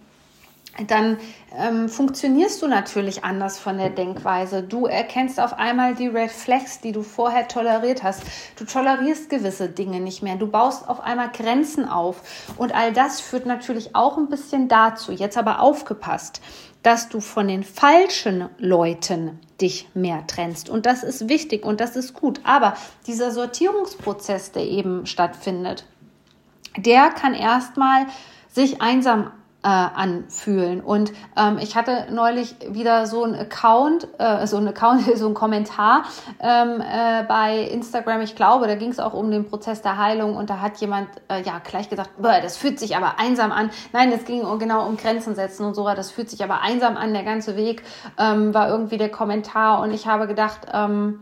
dann 0.87 1.19
ähm, 1.55 1.89
funktionierst 1.89 2.63
du 2.63 2.67
natürlich 2.67 3.25
anders 3.25 3.59
von 3.59 3.77
der 3.77 3.91
Denkweise. 3.91 4.63
Du 4.63 4.87
erkennst 4.87 5.39
auf 5.39 5.53
einmal 5.59 5.95
die 5.95 6.07
Red 6.07 6.31
Flags, 6.31 6.81
die 6.81 6.93
du 6.93 7.03
vorher 7.03 7.47
toleriert 7.47 8.03
hast. 8.03 8.23
Du 8.57 8.65
tolerierst 8.65 9.29
gewisse 9.29 9.69
Dinge 9.69 10.01
nicht 10.01 10.23
mehr. 10.23 10.37
Du 10.37 10.47
baust 10.47 10.89
auf 10.89 11.01
einmal 11.01 11.31
Grenzen 11.31 11.87
auf. 11.87 12.23
Und 12.57 12.75
all 12.75 12.93
das 12.93 13.21
führt 13.21 13.45
natürlich 13.45 13.95
auch 13.95 14.17
ein 14.17 14.29
bisschen 14.29 14.69
dazu, 14.69 15.13
jetzt 15.13 15.37
aber 15.37 15.61
aufgepasst, 15.61 16.41
dass 16.83 17.11
du 17.11 17.21
von 17.21 17.49
den 17.49 17.65
falschen 17.65 18.49
Leuten 18.57 19.41
dich 19.61 19.89
mehr 19.95 20.27
trennst. 20.27 20.71
Und 20.71 20.87
das 20.87 21.03
ist 21.03 21.29
wichtig 21.29 21.67
und 21.67 21.81
das 21.81 21.97
ist 21.97 22.15
gut. 22.15 22.41
Aber 22.45 22.75
dieser 23.07 23.31
Sortierungsprozess, 23.31 24.53
der 24.53 24.65
eben 24.65 25.05
stattfindet, 25.05 25.87
der 26.77 27.11
kann 27.11 27.35
erstmal 27.35 28.07
sich 28.49 28.81
einsam 28.81 29.33
äh, 29.63 29.69
anfühlen. 29.69 30.81
Und 30.81 31.13
ähm, 31.37 31.59
ich 31.61 31.77
hatte 31.77 32.09
neulich 32.11 32.57
wieder 32.69 33.07
so 33.07 33.25
ein 33.25 33.35
Account, 33.35 34.09
äh, 34.19 34.47
so 34.47 34.57
ein 34.57 34.67
Account, 34.69 35.03
so 35.17 35.29
ein 35.29 35.35
Kommentar 35.35 36.05
ähm, 36.41 36.81
äh, 36.81 37.23
bei 37.29 37.59
Instagram. 37.59 38.23
Ich 38.23 38.35
glaube, 38.35 38.67
da 38.67 38.75
ging 38.75 38.91
es 38.91 38.99
auch 38.99 39.15
um 39.15 39.31
den 39.31 39.49
Prozess 39.49 39.83
der 39.83 39.99
Heilung 39.99 40.37
und 40.37 40.51
da 40.51 40.61
hat 40.61 40.79
jemand 40.79 41.09
äh, 41.29 41.43
ja 41.43 41.61
gleich 41.63 41.89
gesagt, 41.89 42.11
das 42.19 42.57
fühlt 42.57 42.81
sich 42.81 42.97
aber 42.97 43.19
einsam 43.19 43.53
an. 43.53 43.71
Nein, 43.93 44.13
es 44.13 44.25
ging 44.25 44.43
genau 44.59 44.87
um 44.87 44.97
Grenzen 44.97 45.35
setzen 45.35 45.65
und 45.65 45.75
so. 45.75 45.85
Das 45.85 46.11
fühlt 46.11 46.29
sich 46.29 46.43
aber 46.43 46.61
einsam 46.63 46.97
an. 46.97 47.13
Der 47.13 47.23
ganze 47.23 47.57
Weg 47.57 47.83
ähm, 48.19 48.53
war 48.55 48.69
irgendwie 48.69 48.99
der 48.99 49.11
Kommentar 49.11 49.81
und 49.81 49.93
ich 49.93 50.07
habe 50.07 50.27
gedacht, 50.27 50.67
ähm, 50.73 51.21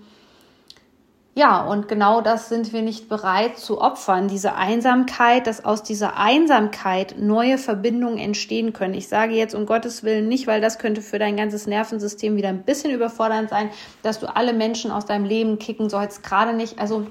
ja, 1.40 1.62
und 1.62 1.88
genau 1.88 2.20
das 2.20 2.50
sind 2.50 2.75
wir 2.75 2.82
nicht 2.82 3.09
bereit 3.09 3.56
zu 3.56 3.80
opfern, 3.80 4.28
diese 4.28 4.56
Einsamkeit, 4.56 5.47
dass 5.47 5.64
aus 5.64 5.82
dieser 5.82 6.18
Einsamkeit 6.18 7.14
neue 7.18 7.56
Verbindungen 7.56 8.18
entstehen 8.18 8.75
können. 8.75 8.92
Ich 8.92 9.09
sage 9.09 9.32
jetzt 9.32 9.54
um 9.54 9.64
Gottes 9.64 10.04
Willen 10.04 10.28
nicht, 10.28 10.47
weil 10.47 10.61
das 10.61 10.78
könnte 10.78 11.00
für 11.00 11.18
dein 11.18 11.38
ganzes 11.38 11.66
Nervensystem 11.66 12.37
wieder 12.37 12.50
ein 12.50 12.62
bisschen 12.64 12.92
überfordernd 12.92 13.49
sein, 13.49 13.70
dass 14.02 14.20
du 14.20 14.26
alle 14.26 14.52
Menschen 14.52 14.90
aus 14.90 15.06
deinem 15.06 15.25
Leben 15.25 15.59
kicken 15.59 15.88
sollst, 15.88 16.23
gerade 16.23 16.52
nicht. 16.52 16.78
Also 16.78 17.06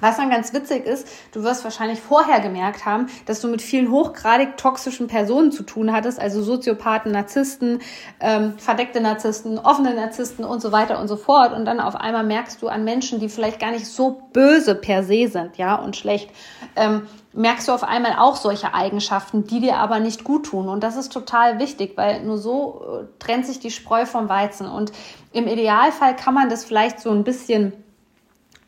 was 0.00 0.16
dann 0.16 0.30
ganz 0.30 0.52
witzig 0.52 0.86
ist, 0.86 1.08
du 1.32 1.42
wirst 1.42 1.64
wahrscheinlich 1.64 2.00
vorher 2.00 2.40
gemerkt 2.40 2.86
haben, 2.86 3.08
dass 3.26 3.40
du 3.40 3.48
mit 3.48 3.62
vielen 3.62 3.90
hochgradig 3.90 4.56
toxischen 4.56 5.08
Personen 5.08 5.52
zu 5.52 5.62
tun 5.62 5.92
hattest, 5.92 6.20
also 6.20 6.42
Soziopathen, 6.42 7.12
Narzissten, 7.12 7.80
ähm, 8.20 8.58
verdeckte 8.58 9.00
Narzissten, 9.00 9.58
offene 9.58 9.94
Narzissten 9.94 10.44
und 10.44 10.60
so 10.60 10.72
weiter 10.72 11.00
und 11.00 11.08
so 11.08 11.16
fort. 11.16 11.52
Und 11.52 11.64
dann 11.64 11.80
auf 11.80 11.96
einmal 11.96 12.24
merkst 12.24 12.62
du 12.62 12.68
an 12.68 12.84
Menschen, 12.84 13.20
die 13.20 13.28
vielleicht 13.28 13.60
gar 13.60 13.70
nicht 13.70 13.86
so 13.86 14.22
böse 14.32 14.74
per 14.74 15.02
se 15.02 15.28
sind, 15.28 15.56
ja, 15.56 15.74
und 15.76 15.96
schlecht, 15.96 16.30
ähm, 16.76 17.06
merkst 17.32 17.68
du 17.68 17.72
auf 17.72 17.84
einmal 17.84 18.16
auch 18.18 18.36
solche 18.36 18.74
Eigenschaften, 18.74 19.44
die 19.44 19.60
dir 19.60 19.76
aber 19.76 20.00
nicht 20.00 20.24
gut 20.24 20.46
tun. 20.46 20.68
Und 20.68 20.82
das 20.82 20.96
ist 20.96 21.12
total 21.12 21.58
wichtig, 21.58 21.96
weil 21.96 22.22
nur 22.22 22.38
so 22.38 22.82
äh, 22.82 23.04
trennt 23.18 23.46
sich 23.46 23.60
die 23.60 23.70
Spreu 23.70 24.06
vom 24.06 24.28
Weizen. 24.28 24.66
Und 24.66 24.92
im 25.32 25.46
Idealfall 25.46 26.16
kann 26.16 26.34
man 26.34 26.48
das 26.48 26.64
vielleicht 26.64 27.00
so 27.00 27.10
ein 27.10 27.24
bisschen 27.24 27.72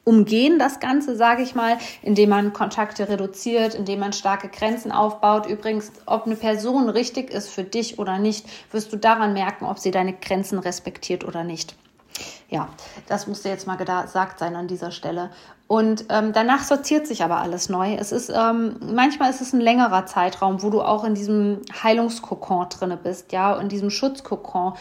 umgehen 0.05 0.59
das 0.59 0.81
Ganze, 0.81 1.17
sage 1.17 1.43
ich 1.43 1.55
mal, 1.55 1.79
indem 2.03 2.31
man 2.31 2.53
Kontakte 2.53 3.09
reduziert, 3.09 3.75
indem 3.75 4.01
man 4.01 4.13
starke 4.13 4.49
Grenzen 4.49 4.93
aufbaut. 4.93 5.47
Übrigens, 5.47 5.93
ob 6.07 6.27
eine 6.27 6.37
Person 6.37 6.89
richtig 6.89 7.31
ist 7.31 7.49
für 7.49 7.65
dich 7.65 7.99
oder 7.99 8.19
nicht, 8.19 8.47
wirst 8.73 8.93
du 8.93 8.97
daran 8.97 9.33
merken, 9.33 9.67
ob 9.67 9.79
sie 9.79 9.91
deine 9.91 10.15
Grenzen 10.15 10.59
respektiert 10.59 11.25
oder 11.25 11.45
nicht. 11.45 11.75
Ja, 12.49 12.69
das 13.07 13.27
musste 13.27 13.49
jetzt 13.49 13.67
mal 13.67 13.77
gesagt 13.77 14.41
sein 14.41 14.57
an 14.57 14.67
dieser 14.67 14.91
Stelle. 14.91 15.31
Und 15.69 16.07
ähm, 16.09 16.33
danach 16.33 16.65
sortiert 16.65 17.07
sich 17.07 17.23
aber 17.23 17.37
alles 17.37 17.69
neu. 17.69 17.95
Es 17.95 18.11
ist 18.11 18.29
ähm, 18.29 18.77
manchmal 18.93 19.31
ist 19.31 19.41
es 19.41 19.53
ein 19.53 19.61
längerer 19.61 20.05
Zeitraum, 20.07 20.63
wo 20.63 20.71
du 20.71 20.83
auch 20.83 21.05
in 21.05 21.15
diesem 21.15 21.61
Heilungskokon 21.83 22.69
drinne 22.69 22.97
bist, 22.97 23.31
ja, 23.31 23.55
in 23.59 23.69
diesem 23.69 23.91
Schutzkokon, 23.91 24.75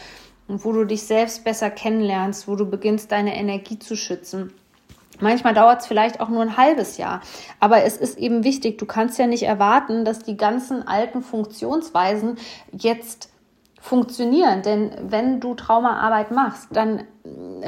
wo 0.48 0.72
du 0.72 0.84
dich 0.84 1.04
selbst 1.04 1.44
besser 1.44 1.70
kennenlernst, 1.70 2.48
wo 2.48 2.56
du 2.56 2.66
beginnst, 2.66 3.12
deine 3.12 3.36
Energie 3.36 3.78
zu 3.78 3.96
schützen. 3.96 4.52
Manchmal 5.20 5.54
dauert 5.54 5.80
es 5.80 5.86
vielleicht 5.86 6.20
auch 6.20 6.28
nur 6.28 6.42
ein 6.42 6.56
halbes 6.56 6.96
Jahr. 6.96 7.20
Aber 7.58 7.84
es 7.84 7.96
ist 7.96 8.18
eben 8.18 8.44
wichtig, 8.44 8.78
du 8.78 8.86
kannst 8.86 9.18
ja 9.18 9.26
nicht 9.26 9.42
erwarten, 9.42 10.04
dass 10.04 10.20
die 10.20 10.36
ganzen 10.36 10.86
alten 10.86 11.22
Funktionsweisen 11.22 12.38
jetzt 12.72 13.30
funktionieren. 13.80 14.62
Denn 14.62 14.92
wenn 15.02 15.40
du 15.40 15.54
Traumaarbeit 15.54 16.30
machst, 16.30 16.68
dann 16.72 17.04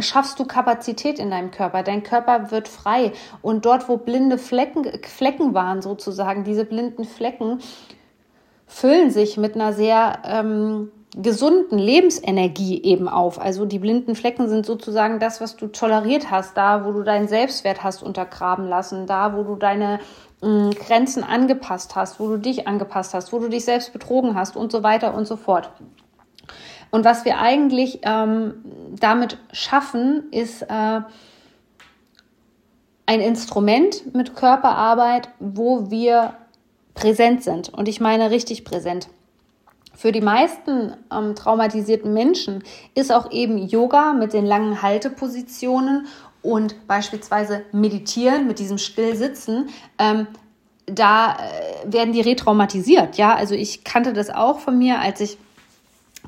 schaffst 0.00 0.38
du 0.38 0.44
Kapazität 0.44 1.18
in 1.18 1.30
deinem 1.30 1.50
Körper. 1.50 1.82
Dein 1.82 2.02
Körper 2.02 2.50
wird 2.50 2.68
frei. 2.68 3.12
Und 3.40 3.64
dort, 3.64 3.88
wo 3.88 3.96
blinde 3.96 4.38
Flecken, 4.38 4.84
Flecken 5.02 5.54
waren, 5.54 5.82
sozusagen, 5.82 6.44
diese 6.44 6.64
blinden 6.64 7.04
Flecken 7.04 7.60
füllen 8.66 9.10
sich 9.10 9.36
mit 9.36 9.54
einer 9.54 9.72
sehr 9.72 10.18
ähm, 10.24 10.90
gesunden 11.14 11.78
Lebensenergie 11.78 12.82
eben 12.82 13.08
auf. 13.08 13.40
Also 13.40 13.66
die 13.66 13.78
blinden 13.78 14.14
Flecken 14.14 14.48
sind 14.48 14.64
sozusagen 14.64 15.18
das, 15.18 15.40
was 15.40 15.56
du 15.56 15.66
toleriert 15.66 16.30
hast, 16.30 16.56
da 16.56 16.86
wo 16.86 16.92
du 16.92 17.02
deinen 17.02 17.28
Selbstwert 17.28 17.84
hast 17.84 18.02
untergraben 18.02 18.66
lassen, 18.66 19.06
da 19.06 19.36
wo 19.36 19.42
du 19.42 19.56
deine 19.56 20.00
mh, 20.40 20.48
mm, 20.48 20.70
Grenzen 20.70 21.22
angepasst 21.22 21.96
hast, 21.96 22.18
wo 22.18 22.28
du 22.28 22.38
dich 22.38 22.66
angepasst 22.66 23.12
hast, 23.12 23.32
wo 23.32 23.38
du 23.38 23.48
dich 23.48 23.64
selbst 23.64 23.92
betrogen 23.92 24.34
hast 24.34 24.56
und 24.56 24.72
so 24.72 24.82
weiter 24.82 25.14
und 25.14 25.26
so 25.26 25.36
fort. 25.36 25.70
Und 26.90 27.04
was 27.04 27.24
wir 27.24 27.38
eigentlich 27.38 28.00
ähm, 28.02 28.54
damit 28.98 29.38
schaffen, 29.52 30.30
ist 30.30 30.62
äh, 30.62 31.00
ein 33.06 33.20
Instrument 33.20 34.14
mit 34.14 34.34
Körperarbeit, 34.34 35.28
wo 35.40 35.90
wir 35.90 36.34
präsent 36.94 37.42
sind. 37.42 37.68
Und 37.70 37.88
ich 37.88 38.00
meine 38.00 38.30
richtig 38.30 38.64
präsent. 38.64 39.08
Für 39.94 40.12
die 40.12 40.20
meisten 40.20 40.94
ähm, 41.12 41.34
traumatisierten 41.34 42.12
Menschen 42.12 42.62
ist 42.94 43.12
auch 43.12 43.30
eben 43.30 43.58
Yoga 43.58 44.12
mit 44.12 44.32
den 44.32 44.46
langen 44.46 44.82
Haltepositionen 44.82 46.06
und 46.42 46.86
beispielsweise 46.88 47.62
Meditieren 47.72 48.46
mit 48.46 48.58
diesem 48.58 48.78
Stillsitzen 48.78 49.68
ähm, 49.98 50.26
da 50.86 51.36
äh, 51.36 51.92
werden 51.92 52.12
die 52.12 52.20
retraumatisiert. 52.20 53.16
Ja, 53.16 53.34
also 53.34 53.54
ich 53.54 53.84
kannte 53.84 54.12
das 54.12 54.30
auch 54.30 54.58
von 54.58 54.78
mir, 54.78 55.00
als 55.00 55.20
ich 55.20 55.38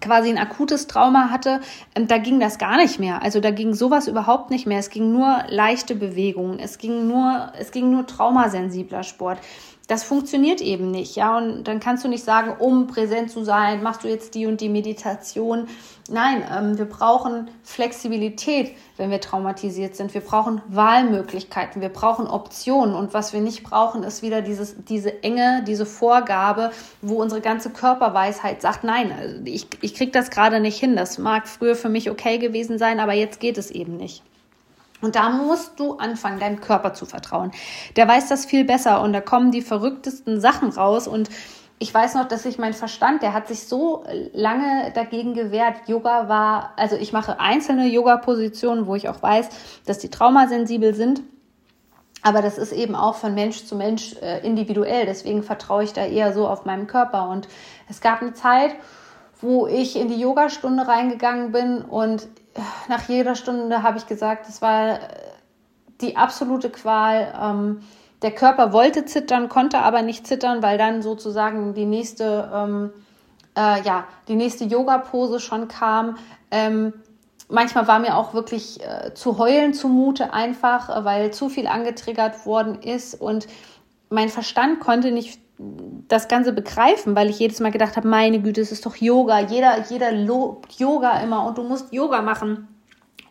quasi 0.00 0.28
ein 0.28 0.38
akutes 0.38 0.86
Trauma 0.86 1.30
hatte, 1.30 1.60
ähm, 1.94 2.06
da 2.08 2.18
ging 2.18 2.40
das 2.40 2.58
gar 2.58 2.76
nicht 2.76 2.98
mehr. 2.98 3.22
Also 3.22 3.40
da 3.40 3.50
ging 3.50 3.74
sowas 3.74 4.08
überhaupt 4.08 4.50
nicht 4.50 4.66
mehr. 4.66 4.78
Es 4.78 4.90
ging 4.90 5.12
nur 5.12 5.44
leichte 5.48 5.94
Bewegungen. 5.94 6.58
Es 6.58 6.78
ging 6.78 7.06
nur, 7.08 7.52
es 7.58 7.70
ging 7.70 7.90
nur 7.90 8.06
traumasensibler 8.06 9.02
Sport. 9.02 9.38
Das 9.86 10.02
funktioniert 10.02 10.62
eben 10.62 10.90
nicht, 10.90 11.14
ja. 11.14 11.36
Und 11.36 11.64
dann 11.64 11.78
kannst 11.78 12.04
du 12.04 12.08
nicht 12.08 12.24
sagen, 12.24 12.54
um 12.58 12.86
präsent 12.86 13.30
zu 13.30 13.44
sein, 13.44 13.82
machst 13.82 14.02
du 14.02 14.08
jetzt 14.08 14.34
die 14.34 14.46
und 14.46 14.62
die 14.62 14.70
Meditation. 14.70 15.68
Nein, 16.08 16.42
ähm, 16.50 16.78
wir 16.78 16.86
brauchen 16.86 17.50
Flexibilität, 17.62 18.72
wenn 18.96 19.10
wir 19.10 19.20
traumatisiert 19.20 19.94
sind. 19.94 20.14
Wir 20.14 20.22
brauchen 20.22 20.62
Wahlmöglichkeiten, 20.68 21.82
wir 21.82 21.90
brauchen 21.90 22.26
Optionen. 22.26 22.94
Und 22.94 23.12
was 23.12 23.34
wir 23.34 23.42
nicht 23.42 23.62
brauchen, 23.62 24.04
ist 24.04 24.22
wieder 24.22 24.40
dieses, 24.40 24.74
diese 24.84 25.22
Enge, 25.22 25.62
diese 25.66 25.84
Vorgabe, 25.84 26.70
wo 27.02 27.20
unsere 27.20 27.42
ganze 27.42 27.68
Körperweisheit 27.68 28.62
sagt, 28.62 28.84
nein, 28.84 29.12
also 29.12 29.36
ich, 29.44 29.66
ich 29.82 29.94
kriege 29.94 30.12
das 30.12 30.30
gerade 30.30 30.60
nicht 30.60 30.78
hin. 30.78 30.96
Das 30.96 31.18
mag 31.18 31.46
früher 31.46 31.76
für 31.76 31.90
mich 31.90 32.10
okay 32.10 32.38
gewesen 32.38 32.78
sein, 32.78 33.00
aber 33.00 33.12
jetzt 33.12 33.38
geht 33.38 33.58
es 33.58 33.70
eben 33.70 33.98
nicht. 33.98 34.22
Und 35.04 35.16
da 35.16 35.28
musst 35.28 35.78
du 35.78 35.98
anfangen, 35.98 36.40
deinem 36.40 36.62
Körper 36.62 36.94
zu 36.94 37.04
vertrauen. 37.04 37.50
Der 37.94 38.08
weiß 38.08 38.28
das 38.28 38.46
viel 38.46 38.64
besser 38.64 39.02
und 39.02 39.12
da 39.12 39.20
kommen 39.20 39.50
die 39.50 39.60
verrücktesten 39.60 40.40
Sachen 40.40 40.70
raus. 40.70 41.06
Und 41.06 41.28
ich 41.78 41.92
weiß 41.92 42.14
noch, 42.14 42.26
dass 42.26 42.46
ich 42.46 42.58
mein 42.58 42.72
Verstand, 42.72 43.22
der 43.22 43.34
hat 43.34 43.46
sich 43.46 43.66
so 43.66 44.04
lange 44.32 44.90
dagegen 44.94 45.34
gewehrt. 45.34 45.88
Yoga 45.88 46.30
war, 46.30 46.72
also 46.76 46.96
ich 46.96 47.12
mache 47.12 47.38
einzelne 47.38 47.86
Yoga-Positionen, 47.86 48.86
wo 48.86 48.94
ich 48.94 49.10
auch 49.10 49.22
weiß, 49.22 49.50
dass 49.84 49.98
die 49.98 50.08
traumasensibel 50.08 50.94
sind. 50.94 51.22
Aber 52.22 52.40
das 52.40 52.56
ist 52.56 52.72
eben 52.72 52.94
auch 52.94 53.16
von 53.16 53.34
Mensch 53.34 53.66
zu 53.66 53.76
Mensch 53.76 54.16
äh, 54.22 54.40
individuell. 54.46 55.04
Deswegen 55.04 55.42
vertraue 55.42 55.84
ich 55.84 55.92
da 55.92 56.06
eher 56.06 56.32
so 56.32 56.48
auf 56.48 56.64
meinen 56.64 56.86
Körper. 56.86 57.28
Und 57.28 57.46
es 57.90 58.00
gab 58.00 58.22
eine 58.22 58.32
Zeit, 58.32 58.74
wo 59.40 59.66
ich 59.66 59.96
in 59.96 60.08
die 60.08 60.20
Yogastunde 60.20 60.86
reingegangen 60.86 61.52
bin 61.52 61.82
und 61.82 62.28
nach 62.88 63.08
jeder 63.08 63.34
Stunde 63.34 63.82
habe 63.82 63.98
ich 63.98 64.06
gesagt, 64.06 64.48
das 64.48 64.62
war 64.62 65.00
die 66.00 66.16
absolute 66.16 66.70
Qual. 66.70 67.32
Ähm, 67.40 67.80
der 68.22 68.30
Körper 68.30 68.72
wollte 68.72 69.04
zittern, 69.04 69.48
konnte 69.48 69.80
aber 69.80 70.02
nicht 70.02 70.26
zittern, 70.26 70.62
weil 70.62 70.78
dann 70.78 71.02
sozusagen 71.02 71.74
die 71.74 71.84
nächste, 71.84 72.50
ähm, 72.54 72.90
äh, 73.56 73.82
ja, 73.82 74.04
die 74.28 74.36
nächste 74.36 74.64
Yoga-Pose 74.64 75.40
schon 75.40 75.68
kam. 75.68 76.16
Ähm, 76.50 76.94
manchmal 77.48 77.86
war 77.86 77.98
mir 77.98 78.16
auch 78.16 78.32
wirklich 78.34 78.80
äh, 78.82 79.12
zu 79.14 79.38
heulen 79.38 79.74
zumute, 79.74 80.32
einfach, 80.32 80.88
äh, 80.88 81.04
weil 81.04 81.32
zu 81.32 81.48
viel 81.48 81.66
angetriggert 81.66 82.46
worden 82.46 82.80
ist 82.80 83.20
und 83.20 83.46
mein 84.10 84.28
Verstand 84.28 84.80
konnte 84.80 85.10
nicht 85.10 85.40
das 85.58 86.28
Ganze 86.28 86.52
begreifen, 86.52 87.14
weil 87.14 87.30
ich 87.30 87.38
jedes 87.38 87.60
Mal 87.60 87.70
gedacht 87.70 87.96
habe, 87.96 88.08
meine 88.08 88.40
Güte, 88.40 88.60
es 88.60 88.72
ist 88.72 88.84
doch 88.86 88.96
Yoga. 88.96 89.40
Jeder, 89.40 89.84
jeder 89.88 90.12
lobt 90.12 90.72
Yoga 90.74 91.20
immer 91.20 91.46
und 91.46 91.58
du 91.58 91.62
musst 91.62 91.92
Yoga 91.92 92.22
machen. 92.22 92.68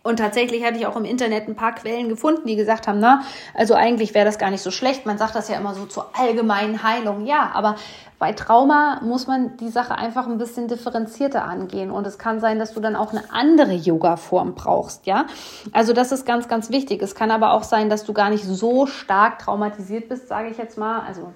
Und 0.03 0.18
tatsächlich 0.18 0.65
hatte 0.65 0.77
ich 0.77 0.86
auch 0.86 0.98
im 0.98 1.06
Internet 1.06 1.48
ein 1.48 1.56
paar 1.56 1.74
Quellen 1.75 2.10
gefunden, 2.10 2.46
die 2.46 2.58
gesagt 2.58 2.88
haben, 2.88 3.00
na, 3.00 3.22
also 3.53 3.74
eigentlich 3.74 4.13
wäre 4.13 4.25
das 4.25 4.38
gar 4.38 4.51
nicht 4.51 4.62
so 4.62 4.70
schlecht. 4.70 5.06
Man 5.06 5.18
sagt 5.18 5.34
das 5.34 5.48
ja 5.48 5.58
immer 5.58 5.74
so 5.74 5.86
zur 5.86 6.10
allgemeinen 6.18 6.84
Heilung. 6.84 7.25
Ja, 7.25 7.51
aber 7.53 7.77
bei 8.20 8.34
Trauma 8.34 9.00
muss 9.01 9.27
man 9.27 9.56
die 9.58 9.70
Sache 9.70 9.96
einfach 9.96 10.27
ein 10.27 10.38
bisschen 10.38 10.68
differenzierter 10.68 11.46
angehen. 11.46 11.89
Und 11.89 12.06
es 12.06 12.18
kann 12.18 12.42
sein, 12.42 12.60
dass 12.60 12.74
du 12.74 12.82
dann 12.82 12.98
auch 12.98 13.12
eine 13.12 13.24
andere 13.32 13.74
Yoga-Form 13.74 14.56
brauchst, 14.56 15.06
ja. 15.06 15.25
Also 15.72 15.94
das 15.94 16.12
ist 16.12 16.25
ganz, 16.25 16.50
ganz 16.50 16.70
wichtig. 16.70 17.01
Es 17.01 17.15
kann 17.15 17.32
aber 17.32 17.53
auch 17.53 17.63
sein, 17.63 17.89
dass 17.89 18.03
du 18.03 18.12
gar 18.12 18.30
nicht 18.30 18.44
so 18.44 18.86
stark 18.88 19.39
traumatisiert 19.39 20.10
bist, 20.10 20.27
sage 20.27 20.50
ich 20.50 20.58
jetzt 20.58 20.77
mal. 20.77 21.01
Also 21.08 21.32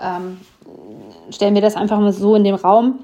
ähm, 0.00 0.40
stellen 1.30 1.54
wir 1.54 1.62
das 1.62 1.76
einfach 1.76 1.98
mal 1.98 2.12
so 2.12 2.34
in 2.34 2.44
den 2.44 2.54
Raum, 2.54 3.00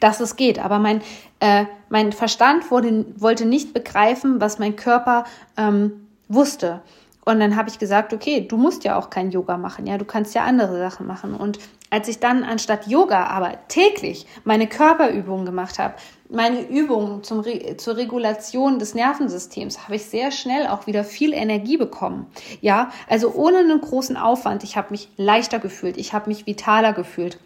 dass 0.00 0.20
es 0.20 0.36
geht. 0.36 0.58
Aber 0.58 0.78
mein, 0.78 1.02
äh, 1.40 1.64
mein 1.88 2.12
Verstand 2.12 2.70
wurde, 2.70 3.06
wollte 3.16 3.46
nicht 3.46 3.72
begreifen, 3.72 4.40
was 4.40 4.58
mein 4.58 4.76
Körper 4.76 5.24
ähm, 5.56 6.06
wusste. 6.28 6.80
Und 7.24 7.40
dann 7.40 7.56
habe 7.56 7.68
ich 7.68 7.78
gesagt, 7.78 8.12
okay, 8.12 8.46
du 8.46 8.56
musst 8.56 8.84
ja 8.84 8.96
auch 8.96 9.10
kein 9.10 9.32
Yoga 9.32 9.56
machen, 9.56 9.86
ja, 9.86 9.98
du 9.98 10.04
kannst 10.04 10.34
ja 10.36 10.44
andere 10.44 10.78
Sachen 10.78 11.08
machen. 11.08 11.34
Und 11.34 11.58
als 11.90 12.08
ich 12.08 12.18
dann 12.18 12.44
anstatt 12.44 12.86
Yoga 12.86 13.26
aber 13.26 13.54
täglich 13.68 14.26
meine 14.44 14.66
Körperübungen 14.66 15.46
gemacht 15.46 15.78
habe, 15.78 15.94
meine 16.28 16.62
Übungen 16.62 17.22
zum 17.22 17.40
Re 17.40 17.76
zur 17.76 17.96
Regulation 17.96 18.78
des 18.78 18.94
Nervensystems, 18.94 19.84
habe 19.84 19.96
ich 19.96 20.06
sehr 20.06 20.30
schnell 20.32 20.66
auch 20.66 20.86
wieder 20.86 21.04
viel 21.04 21.32
Energie 21.32 21.76
bekommen. 21.76 22.26
Ja, 22.60 22.90
also 23.08 23.32
ohne 23.32 23.58
einen 23.58 23.80
großen 23.80 24.16
Aufwand. 24.16 24.64
Ich 24.64 24.76
habe 24.76 24.90
mich 24.90 25.08
leichter 25.16 25.58
gefühlt, 25.58 25.96
ich 25.96 26.12
habe 26.12 26.28
mich 26.28 26.46
vitaler 26.46 26.92
gefühlt. 26.92 27.38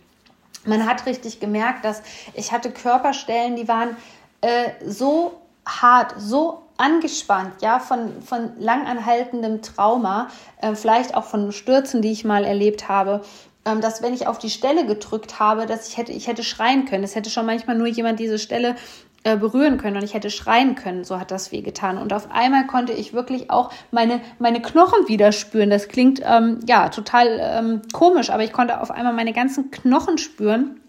Man 0.65 0.87
hat 0.87 1.07
richtig 1.07 1.41
gemerkt, 1.41 1.85
dass 1.85 2.03
ich 2.35 2.53
hatte 2.53 2.71
Körperstellen, 2.71 3.57
die 3.57 3.69
waren 3.69 3.97
äh, 4.41 4.71
so 4.87 5.41
hart, 5.67 6.15
so 6.19 6.63
angespannt, 6.77 7.61
ja, 7.61 7.79
von, 7.79 8.23
von 8.23 8.53
langanhaltendem 8.59 9.61
Trauma, 9.63 10.29
äh, 10.61 10.75
vielleicht 10.75 11.15
auch 11.15 11.25
von 11.25 11.53
Stürzen, 11.53 12.01
die 12.01 12.11
ich 12.11 12.25
mal 12.25 12.45
erlebt 12.45 12.89
habe, 12.89 13.23
dass 13.65 14.03
wenn 14.03 14.15
ich 14.15 14.27
auf 14.27 14.39
die 14.39 14.51
Stelle 14.51 14.87
gedrückt 14.87 15.39
habe, 15.39 15.67
dass 15.67 15.89
ich 15.89 15.97
hätte, 15.97 16.13
ich 16.13 16.27
hätte 16.27 16.43
schreien 16.43 16.87
können. 16.87 17.05
Es 17.05 17.15
hätte 17.15 17.31
schon 17.31 17.47
manchmal 17.47 17.77
nur 17.77 17.87
jemand 17.87 18.19
diese 18.19 18.39
Stelle 18.39 18.77
äh, 19.23 19.37
berühren 19.37 19.77
können 19.77 19.99
und 19.99 20.03
ich 20.03 20.15
hätte 20.15 20.31
schreien 20.31 20.77
können, 20.77 21.05
so 21.05 21.21
hat 21.21 21.31
das 21.31 21.53
wehgetan. 21.53 21.99
Und 21.99 22.15
auf 22.15 22.31
einmal 22.31 22.67
konnte 22.67 22.95
ich 22.95 23.13
wirklich 23.13 23.51
auch 23.51 23.71
meine, 23.91 24.23
meine 24.39 24.63
Knochen 24.63 25.09
wieder 25.09 25.31
spüren. 25.33 25.69
Das 25.69 25.89
klingt 25.89 26.23
ähm, 26.25 26.61
ja 26.67 26.89
total 26.89 27.39
ähm, 27.39 27.83
komisch, 27.93 28.31
aber 28.31 28.45
ich 28.45 28.53
konnte 28.53 28.81
auf 28.81 28.91
einmal 28.91 29.13
meine 29.13 29.35
ganzen 29.35 29.71
Knochen 29.71 30.17
spüren. 30.17 30.81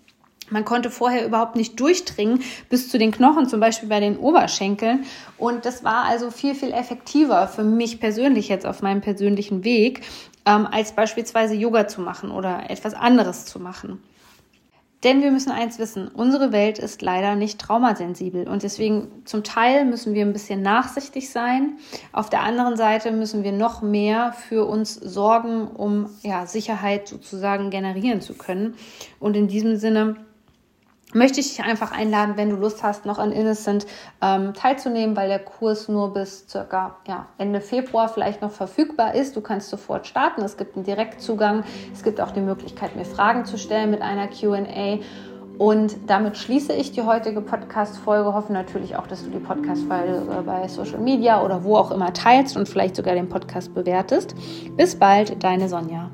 Man 0.50 0.64
konnte 0.64 0.90
vorher 0.90 1.26
überhaupt 1.26 1.58
nicht 1.58 1.80
durchdringen 1.80 2.42
bis 2.70 2.90
zu 2.90 2.98
den 2.98 3.12
Knochen, 3.12 3.50
zum 3.50 3.60
Beispiel 3.60 3.90
bei 3.90 4.00
den 4.00 4.18
Oberschenkeln. 4.18 5.06
Und 5.38 5.66
das 5.66 5.84
war 5.84 6.06
also 6.06 6.30
viel, 6.30 6.56
viel 6.56 6.72
effektiver 6.72 7.48
für 7.48 7.64
mich 7.64 8.00
persönlich 8.00 8.48
jetzt 8.48 8.66
auf 8.66 8.82
meinem 8.82 9.02
persönlichen 9.02 9.64
Weg, 9.66 10.02
ähm, 10.46 10.68
als 10.70 10.94
beispielsweise 10.94 11.56
Yoga 11.56 11.88
zu 11.88 12.02
machen 12.02 12.32
oder 12.32 12.70
etwas 12.70 12.94
anderes 12.94 13.46
zu 13.46 13.60
machen. 13.60 14.02
Denn 15.04 15.24
wir 15.24 15.32
müssen 15.32 15.52
eins 15.52 15.80
wissen, 15.80 16.10
unsere 16.10 16.52
Welt 16.52 16.78
ist 16.78 17.02
leider 17.02 17.36
nicht 17.36 17.60
traumasensibel 17.60 18.48
und 18.48 18.62
deswegen 18.62 19.24
zum 19.26 19.44
Teil 19.44 19.84
müssen 19.86 20.14
wir 20.14 20.24
ein 20.24 20.34
bisschen 20.34 20.62
nachsichtig 20.62 21.32
sein. 21.32 21.80
Auf 22.12 22.30
der 22.30 22.42
anderen 22.42 22.78
Seite 22.78 23.12
müssen 23.12 23.44
wir 23.44 23.52
noch 23.52 23.82
mehr 23.82 24.34
für 24.34 24.66
uns 24.66 24.94
sorgen, 24.94 25.68
um 25.68 26.08
ja, 26.22 26.46
Sicherheit 26.46 27.08
sozusagen 27.08 27.72
generieren 27.72 28.22
zu 28.22 28.36
können. 28.36 28.76
Und 29.20 29.36
in 29.36 29.48
diesem 29.48 29.78
Sinne 29.78 30.18
möchte 31.14 31.40
ich 31.40 31.56
dich 31.56 31.66
einfach 31.66 31.92
einladen, 31.92 32.38
wenn 32.38 32.50
du 32.50 32.56
Lust 32.56 32.84
hast, 32.84 33.06
noch 33.06 33.20
an 33.20 33.32
Innocent 33.32 33.86
ähm, 34.22 34.54
teilzunehmen, 34.54 35.16
weil 35.16 35.28
der 35.28 35.40
Kurs 35.40 35.88
nur 35.88 36.14
bis 36.14 36.48
circa 36.48 36.98
ja, 37.08 37.28
Ende 37.38 37.62
Februar 37.62 38.10
vielleicht 38.10 38.42
noch 38.42 38.52
verfügbar 38.52 39.16
ist. 39.16 39.36
Du 39.36 39.42
kannst 39.42 39.70
sofort 39.70 40.08
starten. 40.08 40.42
Es 40.42 40.58
gibt 40.58 40.76
einen 40.76 40.86
Direktzugang. 40.86 41.64
Es 41.94 42.04
gibt 42.04 42.22
auch 42.22 42.32
die 42.32 42.42
Möglichkeit, 42.42 42.96
mir 42.96 43.06
Fragen 43.06 43.46
zu 43.46 43.58
stellen 43.58 43.92
mit 43.92 44.02
einer 44.02 44.28
QA. 44.28 45.00
Und 45.58 45.96
damit 46.08 46.38
schließe 46.38 46.74
ich 46.74 46.92
die 46.92 47.04
heutige 47.04 47.42
Podcast-Folge. 47.42 48.34
Hoffe 48.34 48.52
natürlich 48.52 48.96
auch, 48.96 49.06
dass 49.06 49.24
du 49.24 49.30
die 49.30 49.40
Podcast-Folge 49.40 50.44
bei 50.44 50.68
Social 50.68 50.98
Media 50.98 51.44
oder 51.44 51.64
wo 51.64 51.78
auch 51.78 51.92
immer 51.92 52.14
teilst 52.14 52.58
und 52.58 52.68
vielleicht 52.68 52.96
sogar 52.96 53.14
den 53.14 53.30
Podcast 53.30 53.74
bewertest. 53.74 54.34
Bis 54.76 54.96
bald, 54.96 55.44
deine 55.44 55.70
Sonja. 55.70 56.10